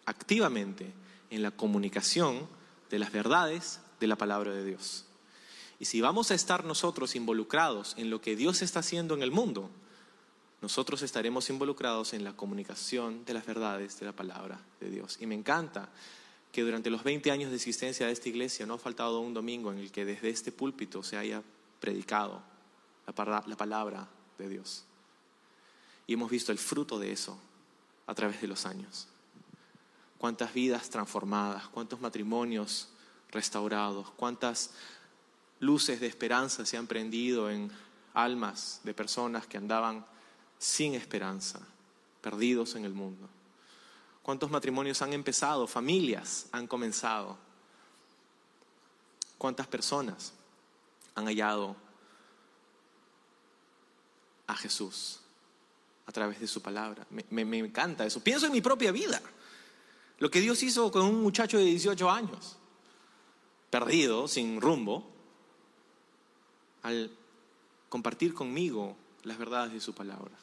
[0.05, 0.93] activamente
[1.29, 2.47] en la comunicación
[2.89, 5.05] de las verdades de la palabra de Dios.
[5.79, 9.31] Y si vamos a estar nosotros involucrados en lo que Dios está haciendo en el
[9.31, 9.69] mundo,
[10.61, 15.17] nosotros estaremos involucrados en la comunicación de las verdades de la palabra de Dios.
[15.19, 15.89] Y me encanta
[16.53, 19.71] que durante los 20 años de existencia de esta iglesia no ha faltado un domingo
[19.71, 21.41] en el que desde este púlpito se haya
[21.79, 22.43] predicado
[23.07, 24.85] la, la palabra de Dios.
[26.05, 27.39] Y hemos visto el fruto de eso
[28.05, 29.07] a través de los años.
[30.19, 32.89] Cuántas vidas transformadas, cuántos matrimonios
[33.31, 34.75] restaurados, cuántas
[35.59, 37.71] luces de esperanza se han prendido en
[38.13, 40.05] almas de personas que andaban
[40.59, 41.61] sin esperanza,
[42.21, 43.27] perdidos en el mundo.
[44.23, 45.67] ¿Cuántos matrimonios han empezado?
[45.67, 47.37] Familias han comenzado.
[49.37, 50.31] ¿Cuántas personas
[51.13, 51.75] han hallado
[54.47, 55.19] a Jesús
[56.05, 57.05] a través de su palabra?
[57.09, 58.23] Me, me, encanta eso.
[58.23, 59.21] Pienso en mi propia vida.
[60.19, 62.55] Lo que Dios hizo con un muchacho de 18 años,
[63.69, 65.05] perdido, sin rumbo,
[66.83, 67.11] al
[67.89, 70.33] compartir conmigo las verdades de su palabra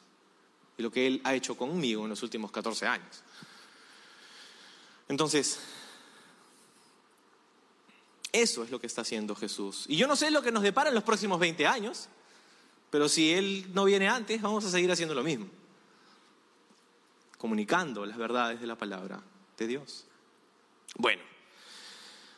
[0.77, 3.23] y lo que Él ha hecho conmigo en los últimos 14 años.
[5.11, 5.59] Entonces,
[8.31, 9.83] Eso es lo que está haciendo Jesús.
[9.89, 12.07] Y yo no sé lo que nos depara en los próximos 20 años,
[12.89, 15.47] pero si Él no viene antes, vamos a seguir haciendo lo mismo.
[17.37, 19.21] Comunicando las verdades de la palabra
[19.57, 20.05] de Dios.
[20.95, 21.21] Bueno,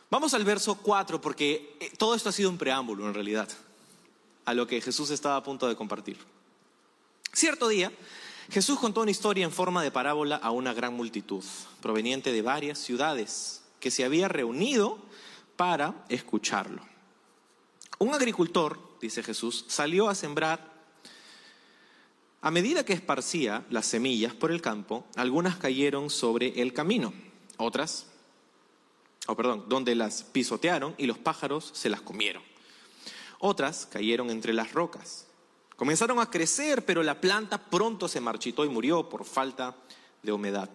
[0.10, 3.50] vamos al verso 4 porque eh, todo esto ha sido un preámbulo en realidad
[4.46, 6.18] a lo que Jesús estaba a punto de compartir.
[7.34, 7.92] Cierto día,
[8.52, 11.44] Jesús contó una historia en forma de parábola a una gran multitud,
[11.82, 15.00] proveniente de varias ciudades, que se había reunido
[15.56, 16.82] para escucharlo.
[18.00, 20.74] Un agricultor, dice Jesús, salió a sembrar.
[22.42, 27.14] A medida que esparcía las semillas por el campo, algunas cayeron sobre el camino,
[27.58, 28.08] otras,
[29.28, 32.44] o perdón, donde las pisotearon y los pájaros se las comieron.
[33.40, 35.28] Otras cayeron entre las rocas.
[35.84, 39.76] Comenzaron a crecer, pero la planta pronto se marchitó y murió por falta
[40.22, 40.70] de humedad.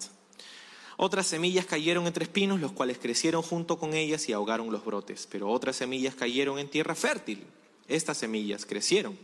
[0.99, 5.27] Otras semillas cayeron entre espinos, los cuales crecieron junto con ellas y ahogaron los brotes.
[5.31, 7.43] Pero otras semillas cayeron en tierra fértil.
[7.89, 9.19] Estas semillas crecieron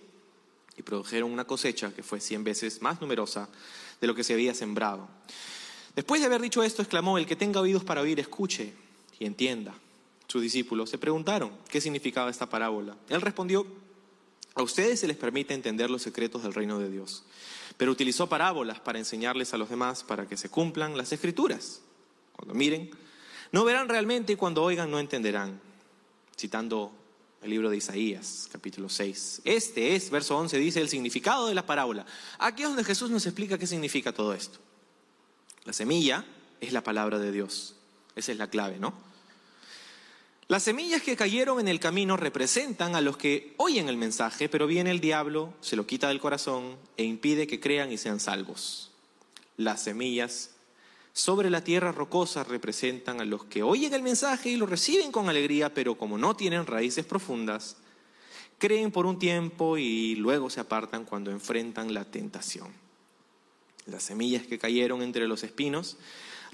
[0.74, 3.50] y produjeron una cosecha que fue cien veces más numerosa
[4.00, 5.06] de lo que se había sembrado.
[5.94, 8.72] Después de haber dicho esto, exclamó, el que tenga oídos para oír, escuche
[9.18, 9.74] y entienda.
[10.28, 12.96] Sus discípulos se preguntaron qué significaba esta parábola.
[13.10, 13.66] Él respondió,
[14.54, 17.24] a ustedes se les permite entender los secretos del reino de Dios,
[17.76, 21.80] pero utilizó parábolas para enseñarles a los demás para que se cumplan las escrituras.
[22.36, 22.90] Cuando miren,
[23.52, 25.60] no verán realmente y cuando oigan no entenderán.
[26.36, 26.92] Citando
[27.42, 29.42] el libro de Isaías, capítulo 6.
[29.44, 32.06] Este es, verso 11, dice el significado de la parábola.
[32.38, 34.58] Aquí es donde Jesús nos explica qué significa todo esto.
[35.64, 36.24] La semilla
[36.60, 37.76] es la palabra de Dios.
[38.16, 38.94] Esa es la clave, ¿no?
[40.46, 44.66] Las semillas que cayeron en el camino representan a los que oyen el mensaje, pero
[44.66, 48.90] viene el diablo, se lo quita del corazón e impide que crean y sean salvos.
[49.56, 50.50] Las semillas
[51.14, 55.30] sobre la tierra rocosa representan a los que oyen el mensaje y lo reciben con
[55.30, 57.78] alegría, pero como no tienen raíces profundas,
[58.58, 62.68] creen por un tiempo y luego se apartan cuando enfrentan la tentación.
[63.86, 65.96] Las semillas que cayeron entre los espinos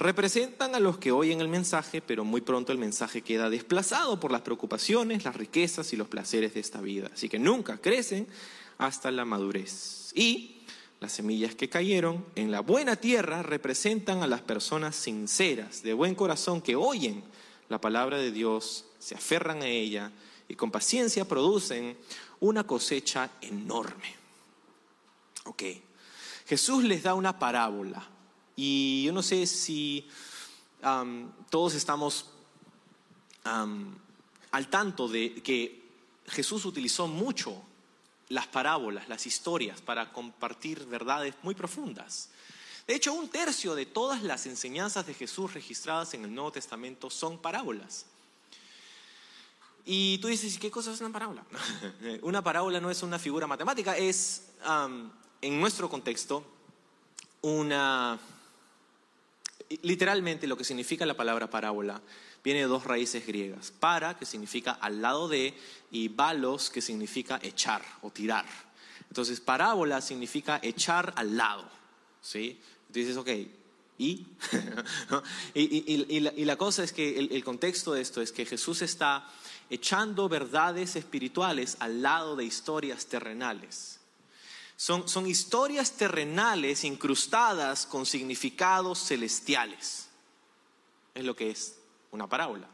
[0.01, 4.33] representan a los que oyen el mensaje, pero muy pronto el mensaje queda desplazado por
[4.33, 7.11] las preocupaciones, las riquezas y los placeres de esta vida.
[7.13, 8.27] Así que nunca crecen
[8.79, 10.13] hasta la madurez.
[10.15, 10.63] Y
[11.01, 16.15] las semillas que cayeron en la buena tierra representan a las personas sinceras, de buen
[16.15, 17.23] corazón, que oyen
[17.69, 20.11] la palabra de Dios, se aferran a ella
[20.49, 21.97] y con paciencia producen
[22.41, 24.17] una cosecha enorme.
[25.45, 25.63] Ok,
[26.47, 28.10] Jesús les da una parábola
[28.63, 30.07] y yo no sé si
[31.49, 32.27] todos estamos
[33.43, 35.83] al tanto de que
[36.27, 37.63] Jesús utilizó mucho
[38.29, 42.29] las parábolas, las historias, para compartir verdades muy profundas.
[42.87, 47.09] De hecho, un tercio de todas las enseñanzas de Jesús registradas en el Nuevo Testamento
[47.09, 48.05] son parábolas.
[49.87, 51.47] Y tú dices, ¿qué cosa es una parábola?
[52.21, 54.51] una parábola no es una figura matemática, es,
[55.41, 56.45] en nuestro contexto,
[57.41, 58.21] una
[59.83, 62.01] literalmente lo que significa la palabra parábola
[62.43, 63.71] viene de dos raíces griegas.
[63.71, 65.55] Para, que significa al lado de,
[65.91, 68.47] y balos, que significa echar o tirar.
[69.09, 71.69] Entonces, parábola significa echar al lado.
[72.21, 72.61] ¿sí?
[72.89, 73.29] Entonces, ok,
[73.99, 74.27] ¿y?
[75.55, 79.29] y, la, cosa es que el contexto de esto es que Jesús está
[79.69, 84.00] echando verdades espirituales al lado de historias terrenales.
[84.81, 90.09] Son, historias terrenales incrustadas con significados celestiales.
[91.15, 91.77] Es lo que es
[92.13, 92.67] una parábola.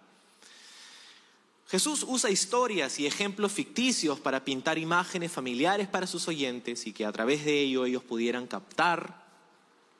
[1.67, 7.05] Jesús usa historias y ejemplos ficticios para pintar imágenes familiares para sus oyentes y que
[7.05, 9.27] a través de ello ellos pudieran captar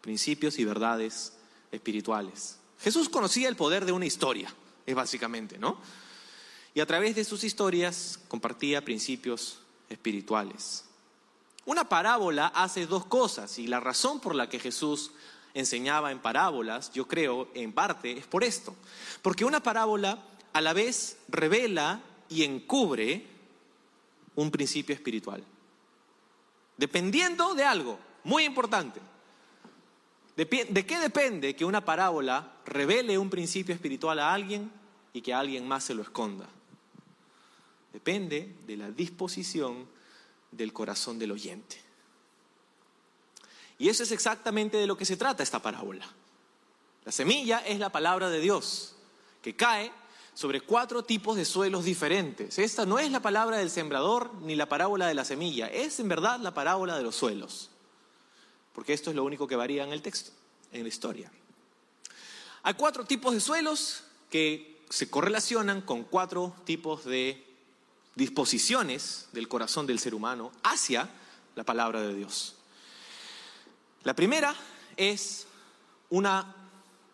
[0.01, 1.33] principios y verdades
[1.73, 2.61] espirituales.
[2.79, 4.55] Jesús conocía el poder de una historia,
[4.87, 5.81] es básicamente, ¿no?
[6.73, 10.86] Y a través de sus historias compartía principios espirituales.
[11.67, 15.11] Una parábola hace dos cosas y la razón por la que Jesús
[15.53, 18.75] enseñaba en parábolas, yo creo, en parte, es por esto.
[19.21, 23.27] Porque una parábola a la vez revela y encubre
[24.37, 25.43] un principio espiritual.
[26.77, 29.01] Dependiendo de algo muy importante.
[30.37, 34.71] ¿De, qué depende que una parábola revele un principio espiritual a alguien
[35.13, 36.47] y que alguien más se lo esconda?
[37.93, 39.87] Depende de la disposición
[40.57, 41.81] del corazón del oyente.
[43.79, 46.09] Y eso es exactamente de lo que se trata esta parábola.
[47.05, 48.97] La semilla es la palabra de Dios,
[49.43, 49.93] que cae
[50.35, 52.59] sobre cuatro tipos de suelos diferentes.
[52.59, 56.09] Esta no es la palabra del sembrador ni la parábola de la semilla, es en
[56.09, 57.71] verdad la parábola de los suelos.
[58.75, 60.33] Porque esto es lo único que varía en el texto,
[60.73, 61.31] en la historia.
[62.63, 67.47] Hay cuatro tipos de suelos que se correlacionan con cuatro tipos de
[68.17, 71.09] disposiciones del corazón del ser humano hacia
[71.55, 72.57] la palabra de Dios.
[74.03, 74.55] La primera
[74.97, 75.47] es
[76.11, 76.55] una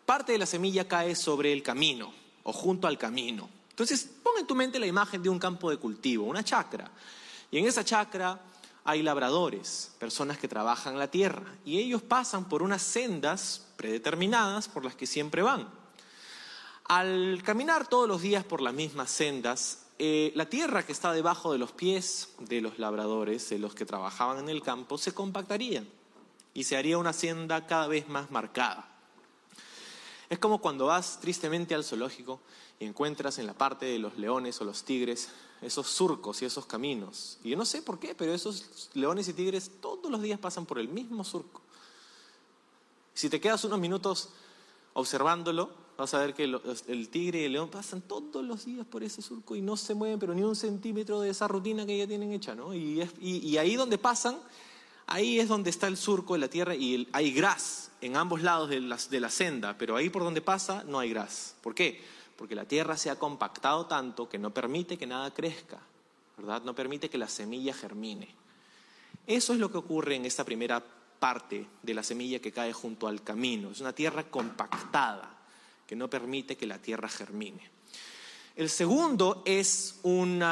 [0.05, 3.49] parte de la semilla cae sobre el camino o junto al camino.
[3.69, 6.89] Entonces, pon en tu mente la imagen de un campo de cultivo, una chacra.
[7.51, 8.39] Y en esa chacra
[8.85, 14.85] hay labradores, personas que trabajan la tierra, y ellos pasan por unas sendas predeterminadas por
[14.85, 15.67] las que siempre van.
[16.85, 21.51] Al caminar todos los días por las mismas sendas, eh, la tierra que está debajo
[21.51, 25.83] de los pies de los labradores, de los que trabajaban en el campo, se compactaría
[26.53, 28.89] y se haría una senda cada vez más marcada.
[30.29, 32.39] Es como cuando vas tristemente al zoológico
[32.79, 35.29] y encuentras en la parte de los leones o los tigres
[35.61, 37.37] esos surcos y esos caminos.
[37.43, 40.65] Y yo no sé por qué, pero esos leones y tigres todos los días pasan
[40.65, 41.61] por el mismo surco.
[43.13, 44.29] Si te quedas unos minutos
[44.93, 49.03] observándolo, vas a ver que el tigre y el león pasan todos los días por
[49.03, 52.07] ese surco y no se mueven, pero ni un centímetro de esa rutina que ya
[52.07, 52.73] tienen hecha, ¿no?
[52.73, 53.01] Y,
[53.57, 54.37] ahí donde pasan,
[55.07, 58.69] ahí es donde está el surco de la tierra y hay gras en ambos lados
[58.69, 61.55] de la, de la senda, pero ahí por donde pasa no hay gras.
[61.61, 62.01] ¿Por qué?
[62.35, 65.79] Porque la tierra se ha compactado tanto que no permite que nada crezca,
[66.37, 66.63] ¿verdad?
[66.63, 68.35] No permite que la semilla germine.
[69.27, 70.83] Eso es lo que ocurre en esta primera
[71.19, 73.69] parte de la semilla que cae junto al camino.
[73.69, 75.32] Es una tierra compactada
[75.87, 77.69] que no permite que la tierra germine.
[78.55, 80.43] El segundo es un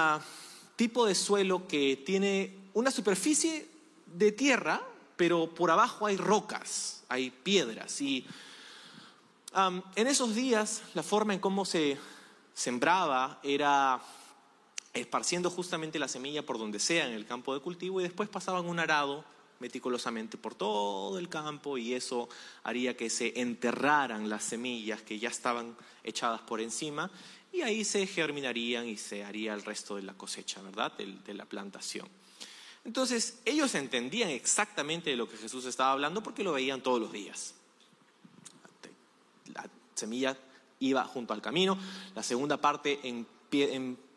[0.76, 3.68] tipo de suelo que tiene una superficie
[4.08, 4.82] de tierra,
[5.16, 8.02] pero por abajo hay rocas, hay piedras.
[8.02, 8.26] Y
[9.96, 11.98] en esos días la forma en cómo se
[12.54, 14.02] sembraba era
[14.94, 18.66] esparciendo justamente la semilla por donde sea en el campo de cultivo y después pasaban
[18.66, 19.24] un arado
[19.62, 22.28] meticulosamente por todo el campo y eso
[22.64, 27.10] haría que se enterraran las semillas que ya estaban echadas por encima
[27.54, 30.94] y ahí se germinarían y se haría el resto de la cosecha, ¿verdad?
[30.98, 32.08] De, la plantación.
[32.84, 37.12] Entonces, ellos entendían exactamente de lo que Jesús estaba hablando porque lo veían todos los
[37.12, 37.54] días.
[39.54, 40.36] La semilla
[40.80, 41.78] iba junto al camino,
[42.16, 43.28] la segunda parte en,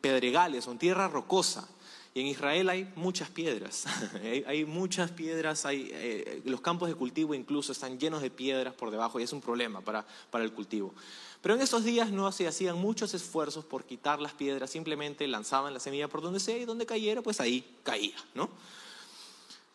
[0.01, 1.69] pedregales o en tierra rocosa.
[2.17, 3.87] Y en Israel hay muchas piedras,
[4.47, 8.93] hay, muchas piedras, hay, eh, los campos de cultivo incluso están llenos de piedras por
[8.93, 10.95] debajo y es un problema para, para el cultivo.
[11.43, 15.75] Pero en esos días no se hacían muchos esfuerzos por quitar las piedras, simplemente lanzaban
[15.75, 18.49] la semilla por donde sea y donde cayera, pues ahí caía, ¿no?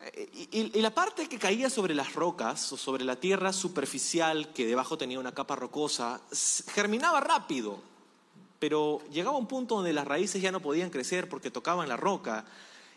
[0.01, 4.53] Eh, y, y, la parte que caía sobre las rocas o sobre la tierra superficial
[4.53, 6.21] que debajo tenía una capa rocosa
[6.73, 7.81] germinaba rápido,
[8.59, 12.45] pero llegaba un punto donde las raíces ya no podían crecer porque tocaban la roca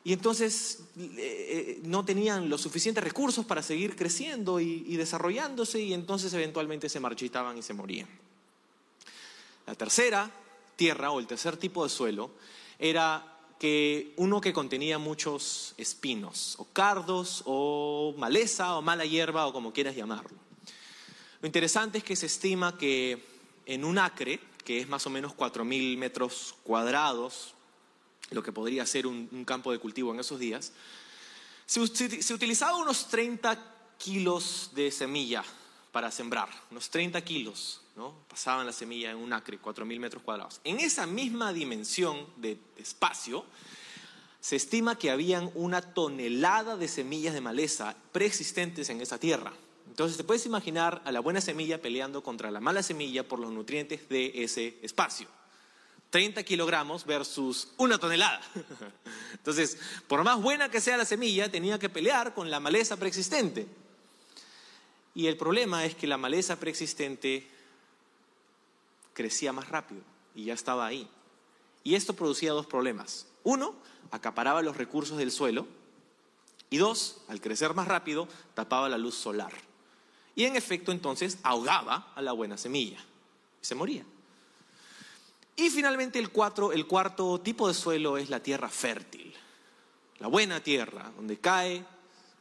[0.04, 5.94] y entonces eh, eh, no tenían los suficientes recursos para seguir creciendo y, desarrollándose y
[5.94, 8.08] entonces eventualmente se marchitaban y se morían.
[9.66, 10.28] La tercera
[10.74, 12.32] tierra o el tercer tipo de suelo
[12.80, 13.28] era
[13.60, 19.72] que uno que contenía muchos espinos o cardos o maleza o mala hierba o como
[19.72, 20.36] quieras llamarlo.
[21.40, 23.24] Lo interesante es que se estima que
[23.66, 27.54] en un acre que es más o menos 4.000 metros cuadrados,
[28.30, 30.72] lo que podría ser un, campo de cultivo en esos días,
[31.66, 33.58] se, se, utilizaba unos 30
[33.98, 35.44] kilos de semilla
[35.92, 38.14] para sembrar, unos 30 kilos, ¿no?
[38.28, 40.60] Pasaban la semilla en un acre, 4.000 metros cuadrados.
[40.64, 43.44] En esa misma dimensión de espacio,
[44.42, 49.52] se estima que habían una tonelada de semillas de maleza preexistentes en esa tierra.
[49.92, 53.52] Entonces te puedes imaginar a la buena semilla peleando contra la mala semilla por los
[53.52, 55.28] nutrientes de ese espacio.
[56.08, 58.40] 30 kilogramos versus una tonelada.
[59.34, 59.76] Entonces,
[60.08, 63.66] por más buena que sea la semilla, tenía que pelear con la maleza preexistente.
[65.14, 67.46] Y el problema es que la maleza preexistente
[69.12, 70.00] crecía más rápido
[70.34, 71.06] y ya estaba ahí.
[71.84, 73.26] Y esto producía dos problemas.
[73.42, 73.74] Uno,
[74.10, 75.66] acaparaba los recursos del suelo.
[76.70, 79.52] Y dos, al crecer más rápido, tapaba la luz solar.
[80.34, 82.98] Y en efecto entonces ahogaba a la buena semilla
[83.60, 84.04] y se moría.
[85.56, 86.30] Y finalmente el,
[86.72, 89.34] el cuarto tipo de suelo es la tierra fértil,
[90.18, 91.84] la buena tierra, donde cae,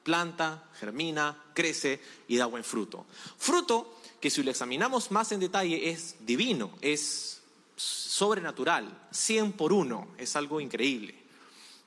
[0.03, 3.05] planta, germina, crece y da buen fruto.
[3.37, 7.41] Fruto que si lo examinamos más en detalle es divino, es
[7.75, 11.20] sobrenatural, 100 por uno, es algo increíble.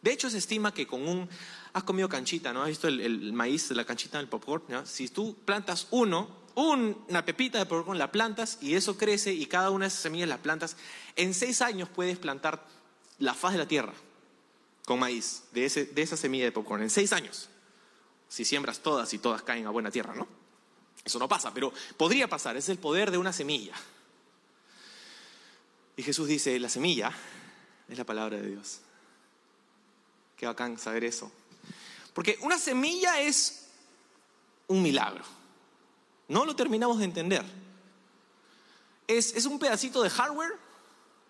[0.05, 1.27] De hecho, se estima que con un
[1.73, 2.61] has comido canchita, ¿no?
[2.61, 4.87] ¿Has visto el, maíz de la canchita del popcorn?
[4.87, 9.71] Si tú plantas uno, una pepita de popcorn, la plantas y eso crece y cada
[9.71, 10.77] una de esas semillas las plantas,
[11.17, 12.67] en seis años puedes plantar
[13.19, 13.95] la faz de la tierra
[14.85, 17.49] con maíz, de, de esa semilla de popcorn, en seis años.
[18.29, 20.29] Si siembras todas y todas caen a buena tierra, ¿no?
[21.03, 23.75] Eso no pasa, pero podría pasar, es el poder de una semilla.
[25.97, 27.11] Y Jesús dice, la semilla
[27.89, 28.83] es la palabra de Dios.
[30.45, 31.33] Qué bacán saber eso.
[32.13, 33.67] Porque una semilla es
[34.69, 35.25] un milagro.
[36.29, 37.43] No lo terminamos de entender.
[39.07, 40.53] Es, es un pedacito de hardware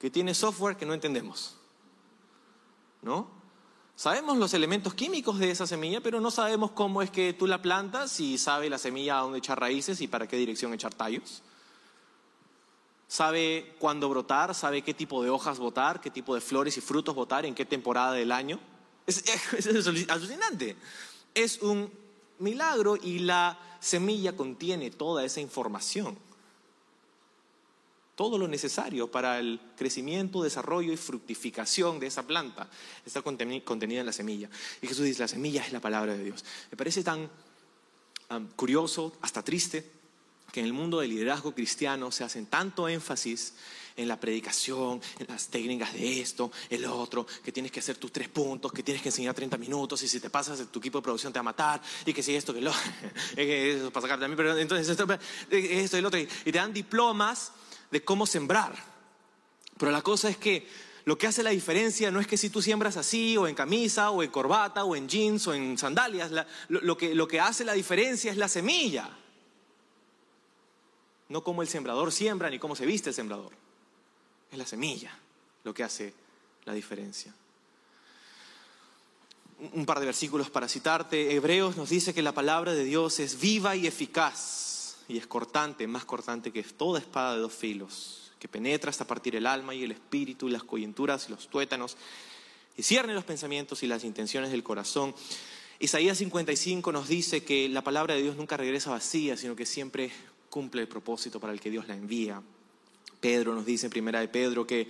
[0.01, 1.55] que tiene software que no entendemos.
[3.03, 3.29] ¿No?
[3.95, 7.63] Sabemos los elementos químicos de esa semilla, pero no sabemos cómo es que tú la
[7.63, 11.41] plantas y sabe la semilla a dónde echar raíces y para qué dirección echar tallos.
[13.07, 17.15] Sabe cuándo brotar, sabe qué tipo de hojas botar, qué tipo de flores y frutos
[17.15, 18.59] botar, en qué temporada del año.
[19.07, 19.25] Es,
[19.59, 19.67] es
[20.09, 20.77] alucinante.
[21.35, 21.91] Es un
[22.39, 26.17] milagro y la semilla contiene toda esa información
[28.15, 32.69] todo lo necesario para el crecimiento, desarrollo y fructificación de esa planta
[33.05, 34.49] está contenida en la semilla.
[34.81, 36.45] Y Jesús dice, la semilla es la palabra de Dios.
[36.71, 37.29] Me parece tan
[38.57, 39.91] curioso, hasta triste,
[40.53, 43.55] que en el mundo del liderazgo cristiano se hacen tanto énfasis
[43.97, 48.11] en la predicación, en las técnicas de esto, el otro, que tienes que hacer tus
[48.11, 51.03] tres puntos, que tienes que enseñar 30 minutos y si te pasas tu equipo de
[51.03, 52.73] producción te va a matar y que si esto, que lo,
[53.37, 55.07] eso para sacar también, pero entonces esto,
[55.51, 57.53] esto y el otro, y te dan diplomas
[57.91, 58.75] de cómo sembrar.
[59.79, 60.67] Pero la cosa es que
[61.05, 64.11] lo que hace la diferencia no es que si tú siembras así, o en camisa,
[64.11, 66.31] o en corbata, o en jeans, o en sandalias,
[66.69, 69.11] lo, que, lo que hace la diferencia es la semilla.
[71.29, 73.64] No cómo el sembrador siembra ni cómo se viste el sembrador.
[74.55, 75.11] Es la semilla
[75.65, 76.15] lo que hace
[76.65, 77.35] la diferencia.
[79.73, 81.35] Un par de versículos para citarte.
[81.35, 85.89] Hebreos nos dice que la palabra de Dios es viva y eficaz y es cortante,
[85.89, 89.83] más cortante que toda espada de dos filos, que penetra hasta partir el alma y
[89.83, 91.97] el espíritu las coyunturas y los tuétanos,
[92.77, 95.17] y cierne los pensamientos y las intenciones del corazón.
[95.81, 100.13] Isaías 55 nos dice que la palabra de Dios nunca regresa vacía, sino que siempre
[100.49, 102.41] cumple el propósito para el que Dios la envía.
[103.25, 104.87] Pedro nos dice en primera de Pedro que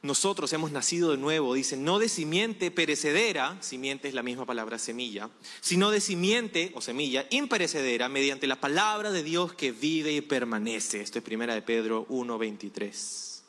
[0.00, 4.78] nosotros hemos nacido de nuevo, dice, no de simiente perecedera, simiente es la misma palabra
[4.78, 5.28] semilla,
[5.60, 11.02] sino de simiente o semilla imperecedera mediante la palabra de Dios que vive y permanece.
[11.02, 13.42] Esto es primera de Pedro 1.23.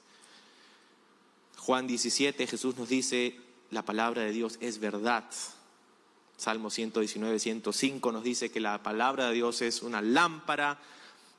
[1.60, 3.40] Juan 17, Jesús nos dice,
[3.72, 5.24] la palabra de Dios es verdad.
[6.36, 10.82] Salmo 119, 105 nos dice que la palabra de Dios es una lámpara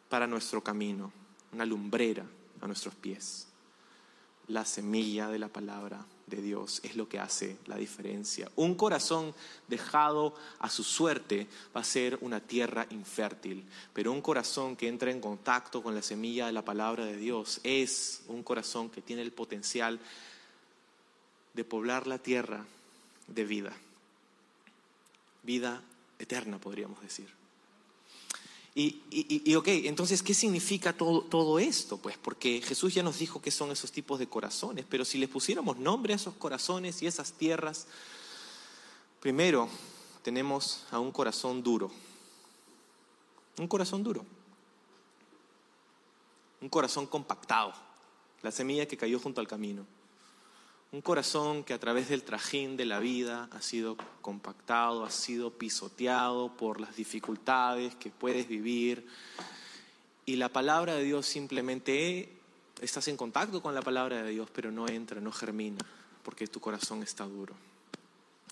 [0.09, 1.13] para nuestro camino,
[1.53, 2.25] una lumbrera
[2.61, 3.47] a nuestros pies
[4.49, 8.51] la semilla de la palabra de Dios es lo que hace la diferencia.
[8.57, 9.35] Un corazón
[9.69, 15.11] dejado a su suerte va a ser una tierra infértil, pero un corazón que entra
[15.11, 19.23] en contacto con la semilla de la palabra de Dios es un corazón que tiene
[19.23, 19.99] el potencial
[21.55, 22.65] de poblar la tierra
[23.29, 23.73] de vida,
[25.43, 25.83] vida
[26.19, 27.36] eterna podríamos decir.
[28.79, 31.97] Y, ok, entonces, ¿qué significa todo, todo esto?
[31.97, 35.31] Pues porque Jesús ya nos dijo que son esos tipos de corazones, pero si les
[35.31, 37.87] pusiéramos nombre a esos corazones y esas tierras,
[39.19, 39.71] primero
[40.23, 41.91] tenemos a un corazón duro,
[43.57, 44.27] un corazón duro,
[46.61, 47.73] un corazón compactado,
[48.43, 49.87] la semilla que cayó junto al camino.
[50.93, 55.51] Un corazón que a través del trajín de la vida ha sido compactado, ha sido
[55.51, 59.07] pisoteado por las dificultades que puedes vivir.
[60.25, 62.29] Y la palabra de Dios simplemente,
[62.81, 65.85] estás en contacto con la palabra de Dios, pero no entra, no germina,
[66.23, 67.55] porque tu corazón está duro.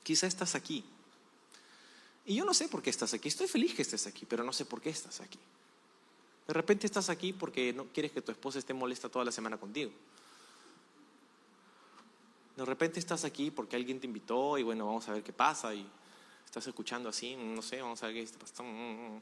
[0.03, 0.85] Quizá estás aquí.
[2.27, 3.29] Y yo no sé por qué estás aquí.
[3.29, 5.39] Estoy feliz que estés aquí, pero no sé por qué estás aquí.
[6.47, 9.57] De repente estás aquí porque no quieres que tu esposa esté molesta toda la semana
[9.57, 9.91] contigo.
[12.57, 15.75] De repente estás aquí porque alguien te invitó y bueno, vamos a ver qué pasa
[15.75, 15.87] y
[16.45, 19.21] estás escuchando así, no sé, vamos a ver qué está pasando.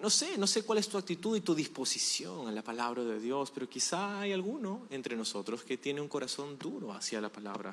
[0.00, 3.20] No sé, no sé cuál es tu actitud y tu disposición a la palabra de
[3.20, 7.72] Dios, pero quizá hay alguno entre nosotros que tiene un corazón duro hacia la palabra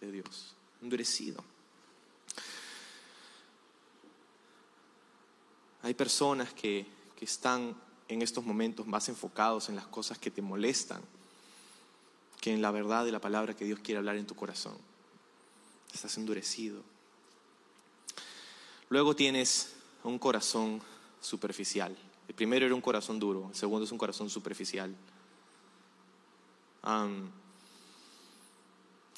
[0.00, 1.44] de Dios, endurecido.
[5.82, 7.76] Hay personas que, que están
[8.08, 11.00] en estos momentos más enfocados en las cosas que te molestan
[12.40, 14.76] que en la verdad de la palabra que Dios quiere hablar en tu corazón.
[15.92, 16.82] Estás endurecido.
[18.88, 20.80] Luego tienes un corazón
[21.20, 21.96] superficial.
[22.28, 24.94] El primero era un corazón duro, el segundo es un corazón superficial.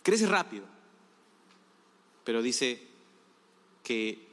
[0.02, 0.64] crece rápido,
[2.24, 2.88] pero dice
[3.84, 4.28] que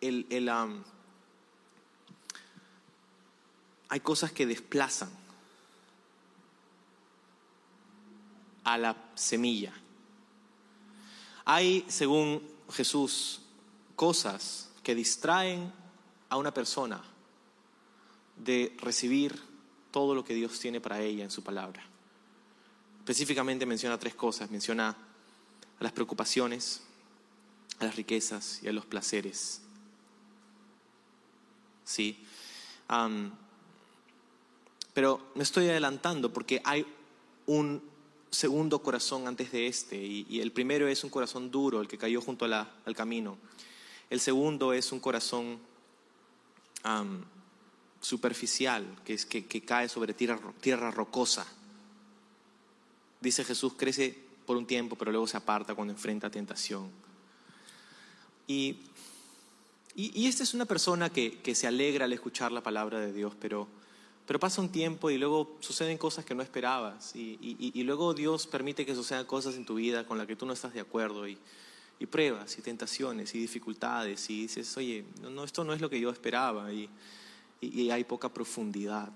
[0.00, 0.48] el, el,
[3.88, 5.27] hay cosas que desplazan
[8.68, 9.72] a la semilla.
[11.46, 13.40] Hay, según Jesús,
[13.96, 15.72] cosas que distraen
[16.28, 17.02] a una persona
[18.36, 19.40] de recibir
[19.90, 21.82] todo lo que Dios tiene para ella en su palabra.
[22.98, 24.50] Específicamente menciona tres cosas.
[24.50, 26.82] Menciona a las preocupaciones,
[27.78, 29.62] a las riquezas y a los placeres.
[31.84, 32.22] Sí.
[34.92, 36.84] pero me estoy adelantando porque hay
[37.46, 37.82] un
[38.30, 39.96] segundo corazón antes de este.
[39.96, 43.38] Y, el primero es un corazón duro, el que cayó junto al camino.
[44.10, 45.58] El segundo es un corazón
[48.00, 51.46] superficial, que, es, que, cae sobre tierra, tierra rocosa.
[53.20, 54.16] Dice Jesús, crece
[54.46, 56.90] por un tiempo, pero luego se aparta cuando enfrenta tentación.
[58.46, 58.76] Y,
[59.94, 63.34] y, esta es una persona que, que, se alegra al escuchar la palabra de Dios,
[63.38, 63.68] pero,
[64.28, 67.16] pero pasa un tiempo y luego suceden cosas que no esperabas.
[67.16, 70.52] Y, luego Dios permite que sucedan cosas en tu vida con las que tú no
[70.52, 71.26] estás de acuerdo.
[71.26, 71.38] Y,
[72.10, 74.28] pruebas y tentaciones y dificultades.
[74.28, 76.70] Y dices, oye, no, esto no es lo que yo esperaba.
[76.70, 76.90] Y,
[77.62, 79.10] y, hay poca profundidad.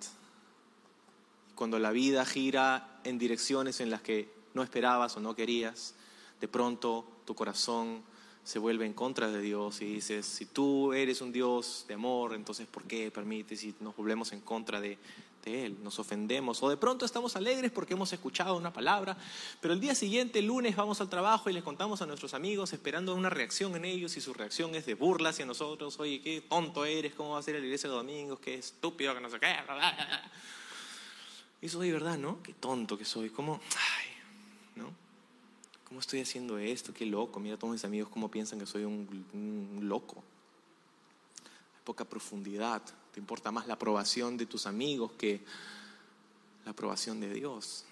[1.56, 5.94] Cuando la vida gira en direcciones en las que no esperabas o no querías,
[6.40, 8.02] de pronto tu corazón
[8.44, 12.34] se vuelve en contra de Dios y dices, si tú eres un Dios de amor,
[12.34, 14.98] entonces ¿por qué permites y nos volvemos en contra de,
[15.44, 19.16] de Él, nos ofendemos o de pronto estamos alegres porque hemos escuchado una palabra,
[19.60, 22.72] pero el día siguiente, el lunes, vamos al trabajo y les contamos a nuestros amigos
[22.72, 26.40] esperando una reacción en ellos y su reacción es de burla hacia nosotros, oye, qué
[26.40, 29.38] tonto eres, cómo va a ser la iglesia de domingos, qué estúpido, que no sé
[29.38, 29.56] qué.
[31.60, 32.42] Y soy verdad, ¿no?
[32.42, 34.08] Qué tonto que soy, cómo, ay,
[34.74, 34.92] ¿no?
[35.92, 36.94] ¿Cómo estoy haciendo esto?
[36.94, 40.24] Qué loco, mira todos mis amigos cómo piensan que soy un, un loco.
[41.44, 42.80] Hay poca profundidad
[43.12, 45.42] te importa más la aprobación de tus amigos que
[46.64, 47.84] la aprobación de Dios.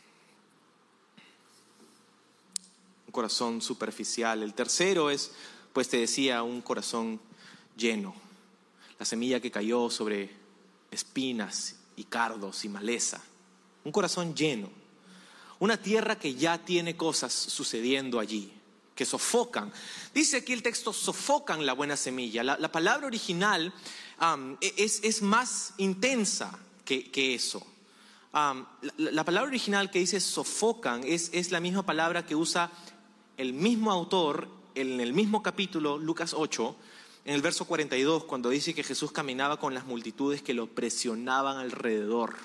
[3.06, 4.42] Un corazón superficial.
[4.42, 5.32] El tercero es,
[5.74, 7.20] pues te decía, un corazón
[7.76, 8.14] lleno.
[8.98, 10.30] La semilla que cayó sobre
[10.90, 13.22] espinas y cardos y maleza.
[13.84, 14.79] Un corazón lleno.
[15.60, 18.52] Una tierra que ya tiene cosas sucediendo allí,
[18.94, 19.72] que sofocan.
[20.12, 22.42] Dice aquí el texto, sofocan la buena semilla.
[22.42, 23.72] La, la palabra original
[24.60, 27.66] e, es, más intensa que, eso.
[28.96, 32.70] la, palabra original que dice sofocan es, es la misma palabra que usa
[33.36, 36.76] el mismo autor en el mismo capítulo, Lucas 8,
[37.24, 41.58] en el verso 42, cuando dice que Jesús caminaba con las multitudes que lo presionaban
[41.58, 42.36] alrededor.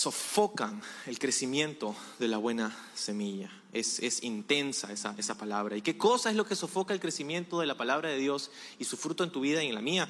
[0.00, 3.50] Sofocan el crecimiento de la buena semilla.
[3.70, 5.76] Es, intensa esa, esa, palabra.
[5.76, 8.84] ¿Y qué cosa es lo que sofoca el crecimiento de la palabra de Dios y
[8.84, 10.08] su fruto en tu vida y en la mía?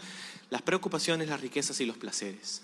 [0.49, 2.63] Las preocupaciones, las riquezas y los placeres.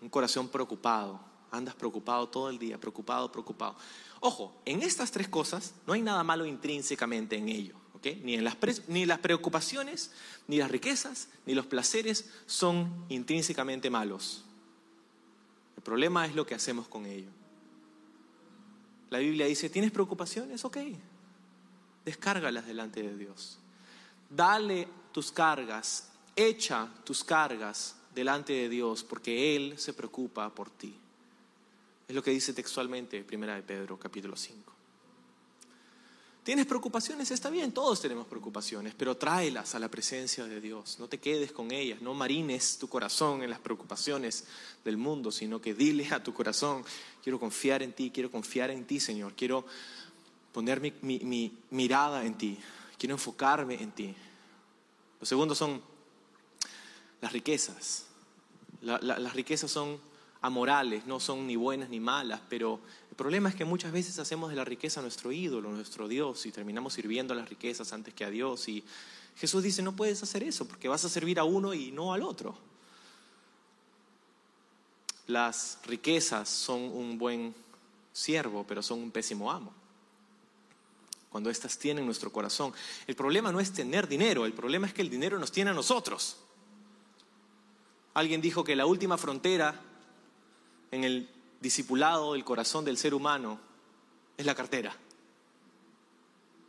[0.00, 1.18] Un corazón preocupado.
[1.50, 3.74] Andas preocupado todo el día, preocupado, preocupado.
[4.20, 7.74] Ojo, en estas tres cosas no hay nada malo intrínsecamente en ello.
[8.22, 8.56] Ni, en las
[8.86, 10.12] ni las preocupaciones,
[10.46, 14.44] ni las riquezas, ni los placeres son intrínsecamente malos.
[15.78, 17.30] El problema es lo que hacemos con ello.
[19.10, 20.64] La Biblia dice, ¿tienes preocupaciones?
[20.64, 20.76] Ok,
[22.04, 23.60] descárgalas delante de Dios.
[24.28, 30.96] Dale tus cargas, echa tus cargas delante de Dios, porque Él se preocupa por ti.
[32.08, 34.72] Es lo que dice textualmente Primera de Pedro, capítulo 5.
[36.42, 37.30] ¿Tienes preocupaciones?
[37.30, 40.98] Está bien, todos tenemos preocupaciones, pero tráelas a la presencia de Dios.
[40.98, 44.44] No te quedes con ellas, no marines tu corazón en las preocupaciones
[44.84, 46.84] del mundo, sino que dile a tu corazón,
[47.22, 49.66] quiero confiar en ti, quiero confiar en ti, Señor, quiero
[50.52, 52.58] poner mi, mirada en ti,
[52.98, 54.14] quiero enfocarme en ti.
[55.20, 55.82] Lo segundo son
[57.20, 58.06] las riquezas.
[58.80, 60.00] las riquezas son
[60.40, 62.80] amorales, no son ni buenas ni malas, pero
[63.18, 66.94] problema es que muchas veces hacemos de la riqueza nuestro ídolo, nuestro Dios, y terminamos
[66.94, 68.68] sirviendo a las riquezas antes que a Dios.
[68.68, 68.84] Y
[69.36, 72.22] Jesús dice, no puedes hacer eso, porque vas a servir a uno y no al
[72.22, 72.56] otro.
[75.26, 77.54] Las riquezas son un buen
[78.12, 79.74] siervo, pero son un pésimo amo.
[81.28, 82.72] Cuando éstas tienen nuestro corazón.
[83.08, 85.74] El problema no es tener dinero, el problema es que el dinero nos tiene a
[85.74, 86.36] nosotros.
[88.14, 89.80] Alguien dijo que la última frontera
[90.92, 91.28] en el
[91.60, 93.58] discipulado del corazón del ser humano
[94.36, 94.94] es la cartera.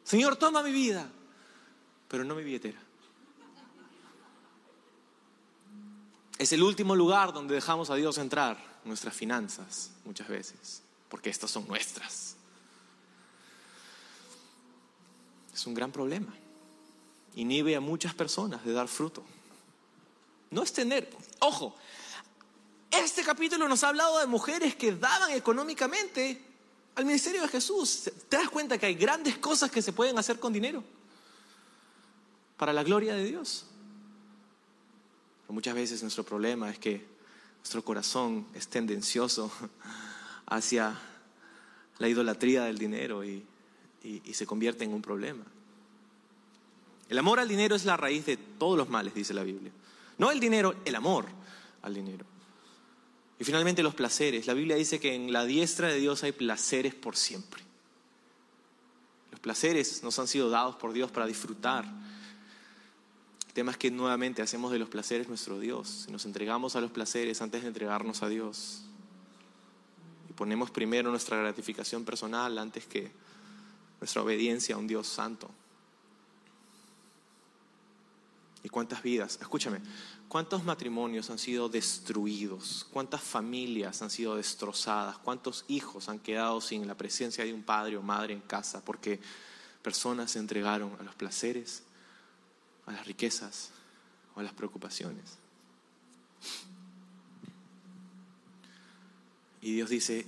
[0.03, 1.07] Señor, toma mi vida,
[2.07, 2.79] pero no mi billetera.
[6.39, 11.51] Es el último lugar donde dejamos a Dios entrar, nuestras finanzas, muchas veces, porque estas
[11.51, 12.35] son nuestras.
[15.53, 16.33] Es un gran problema.
[17.35, 19.23] Inhibe a muchas personas de dar fruto.
[20.49, 21.09] No es tener,
[21.39, 21.75] ojo,
[22.91, 26.41] este capítulo nos ha hablado de mujeres que daban económicamente
[26.95, 28.09] al ministerio de Jesús.
[28.27, 30.83] ¿Te das cuenta que hay grandes cosas que se pueden hacer con dinero?
[32.57, 33.65] Para la gloria de Dios.
[35.47, 37.05] muchas veces nuestro problema es que
[37.57, 39.51] nuestro corazón es tendencioso
[40.47, 40.99] hacia
[41.99, 43.45] la idolatría del dinero y,
[44.03, 45.43] y se convierte en un problema.
[47.07, 49.71] El amor al dinero es la raíz de todos los males, dice la Biblia.
[50.17, 51.25] No el dinero, el amor
[51.81, 52.25] al dinero.
[53.39, 54.47] Y finalmente los placeres.
[54.47, 57.63] La Biblia dice que en la diestra de Dios hay placeres por siempre.
[59.31, 61.85] Los placeres nos han sido dados por Dios para disfrutar.
[63.47, 66.07] El tema es que nuevamente hacemos de los placeres nuestro Dios.
[66.11, 68.81] Nos entregamos a los placeres antes de entregarnos a Dios.
[70.29, 73.09] Y ponemos primero nuestra gratificación personal antes que
[74.01, 75.49] nuestra obediencia a un Dios santo.
[78.63, 79.37] ¿Y cuántas vidas?
[79.41, 79.79] Escúchame,
[80.27, 82.85] ¿cuántos matrimonios han sido destruidos?
[82.91, 85.17] ¿Cuántas familias han sido destrozadas?
[85.17, 89.19] ¿Cuántos hijos han quedado sin la presencia de un padre o madre en casa porque
[89.81, 91.83] personas se entregaron a los placeres,
[92.85, 93.71] a las riquezas
[94.35, 95.37] o a las preocupaciones?
[99.61, 100.25] Y Dios dice,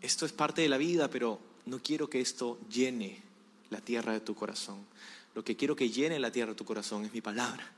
[0.00, 3.22] esto es parte de la vida, pero no quiero que esto llene
[3.70, 4.84] la tierra de tu corazón.
[5.34, 7.70] Lo que quiero que llene la tierra tu corazón es mi palabra.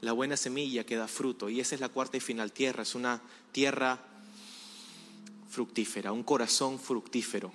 [0.00, 1.48] La buena semilla que da fruto.
[1.48, 2.82] Y esa es la cuarta y final tierra.
[2.82, 3.20] Es una
[3.52, 3.98] tierra
[5.50, 7.52] fructífera, un corazón fructífero.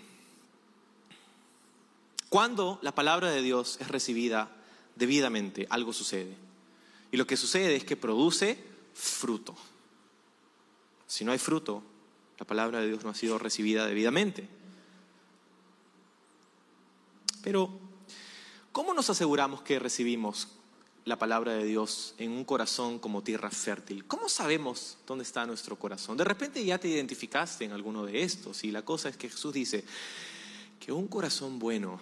[2.29, 4.51] Cuando la palabra de Dios es recibida
[4.95, 6.35] debidamente, algo sucede.
[7.11, 8.57] Y lo que sucede es que produce
[8.93, 9.55] fruto.
[11.07, 11.83] Si no hay fruto,
[12.37, 14.47] la palabra de Dios no ha sido recibida debidamente.
[17.41, 17.88] Pero
[18.71, 20.47] ¿Cómo nos aseguramos que recibimos
[21.03, 24.05] la palabra de Dios en un corazón como tierra fértil?
[24.05, 26.17] ¿Cómo sabemos dónde está nuestro corazón?
[26.17, 29.53] De repente ya te identificaste en alguno de estos y la cosa es que Jesús
[29.53, 29.83] dice
[30.79, 31.99] que un corazón bueno,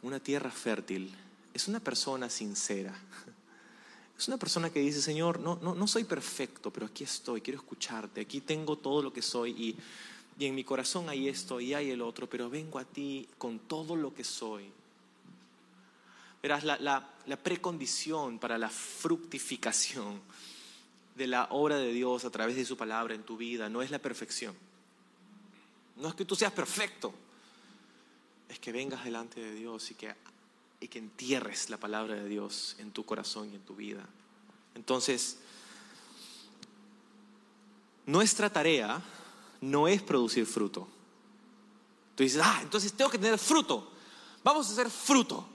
[0.00, 1.14] una tierra fértil,
[1.52, 2.94] es una persona sincera.
[4.18, 7.58] Es una persona que dice, Señor, no, no, no soy perfecto, pero aquí estoy, quiero
[7.58, 9.76] escucharte, aquí tengo todo lo que soy y,
[10.38, 13.58] y en mi corazón hay esto y hay el otro, pero vengo a ti con
[13.58, 14.70] todo lo que soy
[16.42, 17.08] Verás, la,
[17.42, 20.20] precondición para la fructificación
[21.14, 23.92] de la obra de Dios a través de su palabra en tu vida no es
[23.92, 24.56] la perfección.
[25.96, 27.14] No es que tú seas perfecto,
[28.48, 30.12] es que vengas delante de Dios y que,
[30.80, 34.04] y que entierres la palabra de Dios en tu corazón y en tu vida.
[34.74, 35.38] Entonces,
[38.06, 39.00] nuestra tarea
[39.60, 40.88] no es producir fruto.
[42.16, 43.92] Tú dices, ah, entonces tengo que tener fruto.
[44.42, 45.51] Vamos a hacer fruto.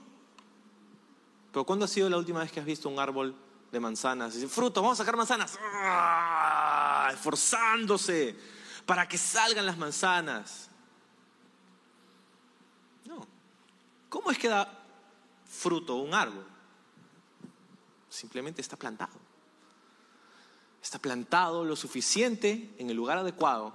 [1.58, 3.34] Pero ¿cuándo ha sido la última vez que has visto un árbol
[3.72, 4.32] de manzanas?
[4.32, 5.58] Dice, fruto, vamos a sacar manzanas.
[5.60, 7.10] ¡Ah!
[7.12, 8.36] Esforzándose
[8.86, 10.70] para que salgan las manzanas.
[13.06, 13.26] No.
[14.08, 14.72] ¿Cómo es que da
[15.50, 16.46] fruto un árbol?
[18.08, 19.18] Simplemente está plantado.
[20.80, 23.72] Está plantado lo suficiente en el lugar adecuado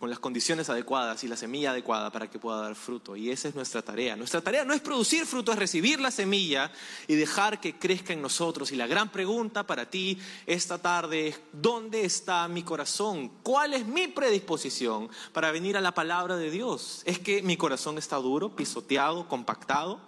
[0.00, 3.16] con las condiciones adecuadas y la semilla adecuada para que pueda dar fruto.
[3.16, 4.16] Y esa es nuestra tarea.
[4.16, 6.72] Nuestra tarea no es producir fruto, es recibir la semilla
[7.06, 8.72] y dejar que crezca en nosotros.
[8.72, 13.30] Y la gran pregunta para ti esta tarde es, ¿dónde está mi corazón?
[13.42, 17.02] ¿Cuál es mi predisposición para venir a la palabra de Dios?
[17.04, 20.00] ¿Es que mi corazón está duro, pisoteado, compactado?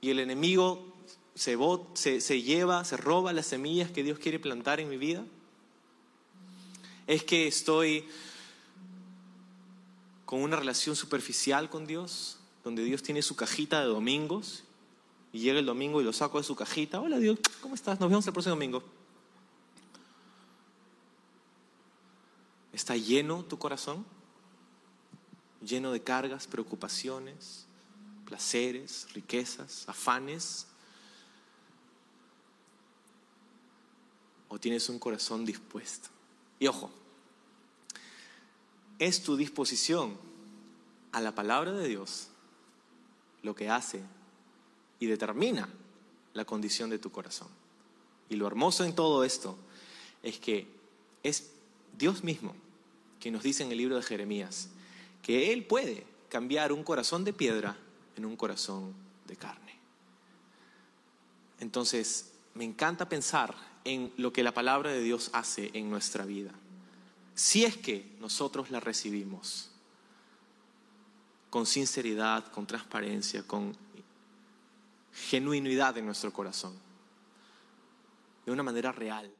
[0.00, 0.92] Y el enemigo
[1.36, 1.56] se,
[1.94, 5.22] se, lleva, se roba las semillas que Dios quiere plantar en mi vida.
[7.06, 8.08] Es que estoy
[10.26, 14.64] con una relación superficial con Dios, donde Dios tiene su cajita de domingos
[15.32, 17.00] y llega el domingo y lo saco de su cajita.
[17.00, 18.00] Hola Dios, ¿cómo estás?
[18.00, 18.82] Nos vemos el próximo domingo.
[22.72, 24.04] ¿Está lleno tu corazón?
[25.62, 27.66] Lleno de cargas, preocupaciones,
[28.26, 30.66] placeres, riquezas, afanes.
[34.48, 36.08] ¿O tienes un corazón dispuesto?
[36.58, 36.90] Y ojo,
[38.98, 40.16] es tu disposición
[41.12, 42.28] a la palabra de Dios
[43.42, 44.00] lo que hace
[44.98, 45.68] y determina
[46.34, 47.48] la condición de tu corazón.
[48.28, 49.56] Y lo hermoso en todo esto
[50.22, 50.66] es que
[51.22, 51.50] es
[51.96, 52.54] Dios mismo
[53.20, 54.68] que nos dice en el libro de Jeremías
[55.22, 57.76] que Él puede cambiar un corazón de piedra
[58.16, 58.94] en un corazón
[59.26, 59.74] de carne.
[61.60, 66.52] Entonces, me encanta pensar en lo que la palabra de Dios hace en nuestra vida
[67.36, 69.68] si es que nosotros la recibimos
[71.50, 73.76] con sinceridad, con transparencia, con
[75.12, 76.74] genuinidad en nuestro corazón,
[78.46, 79.30] de una manera real.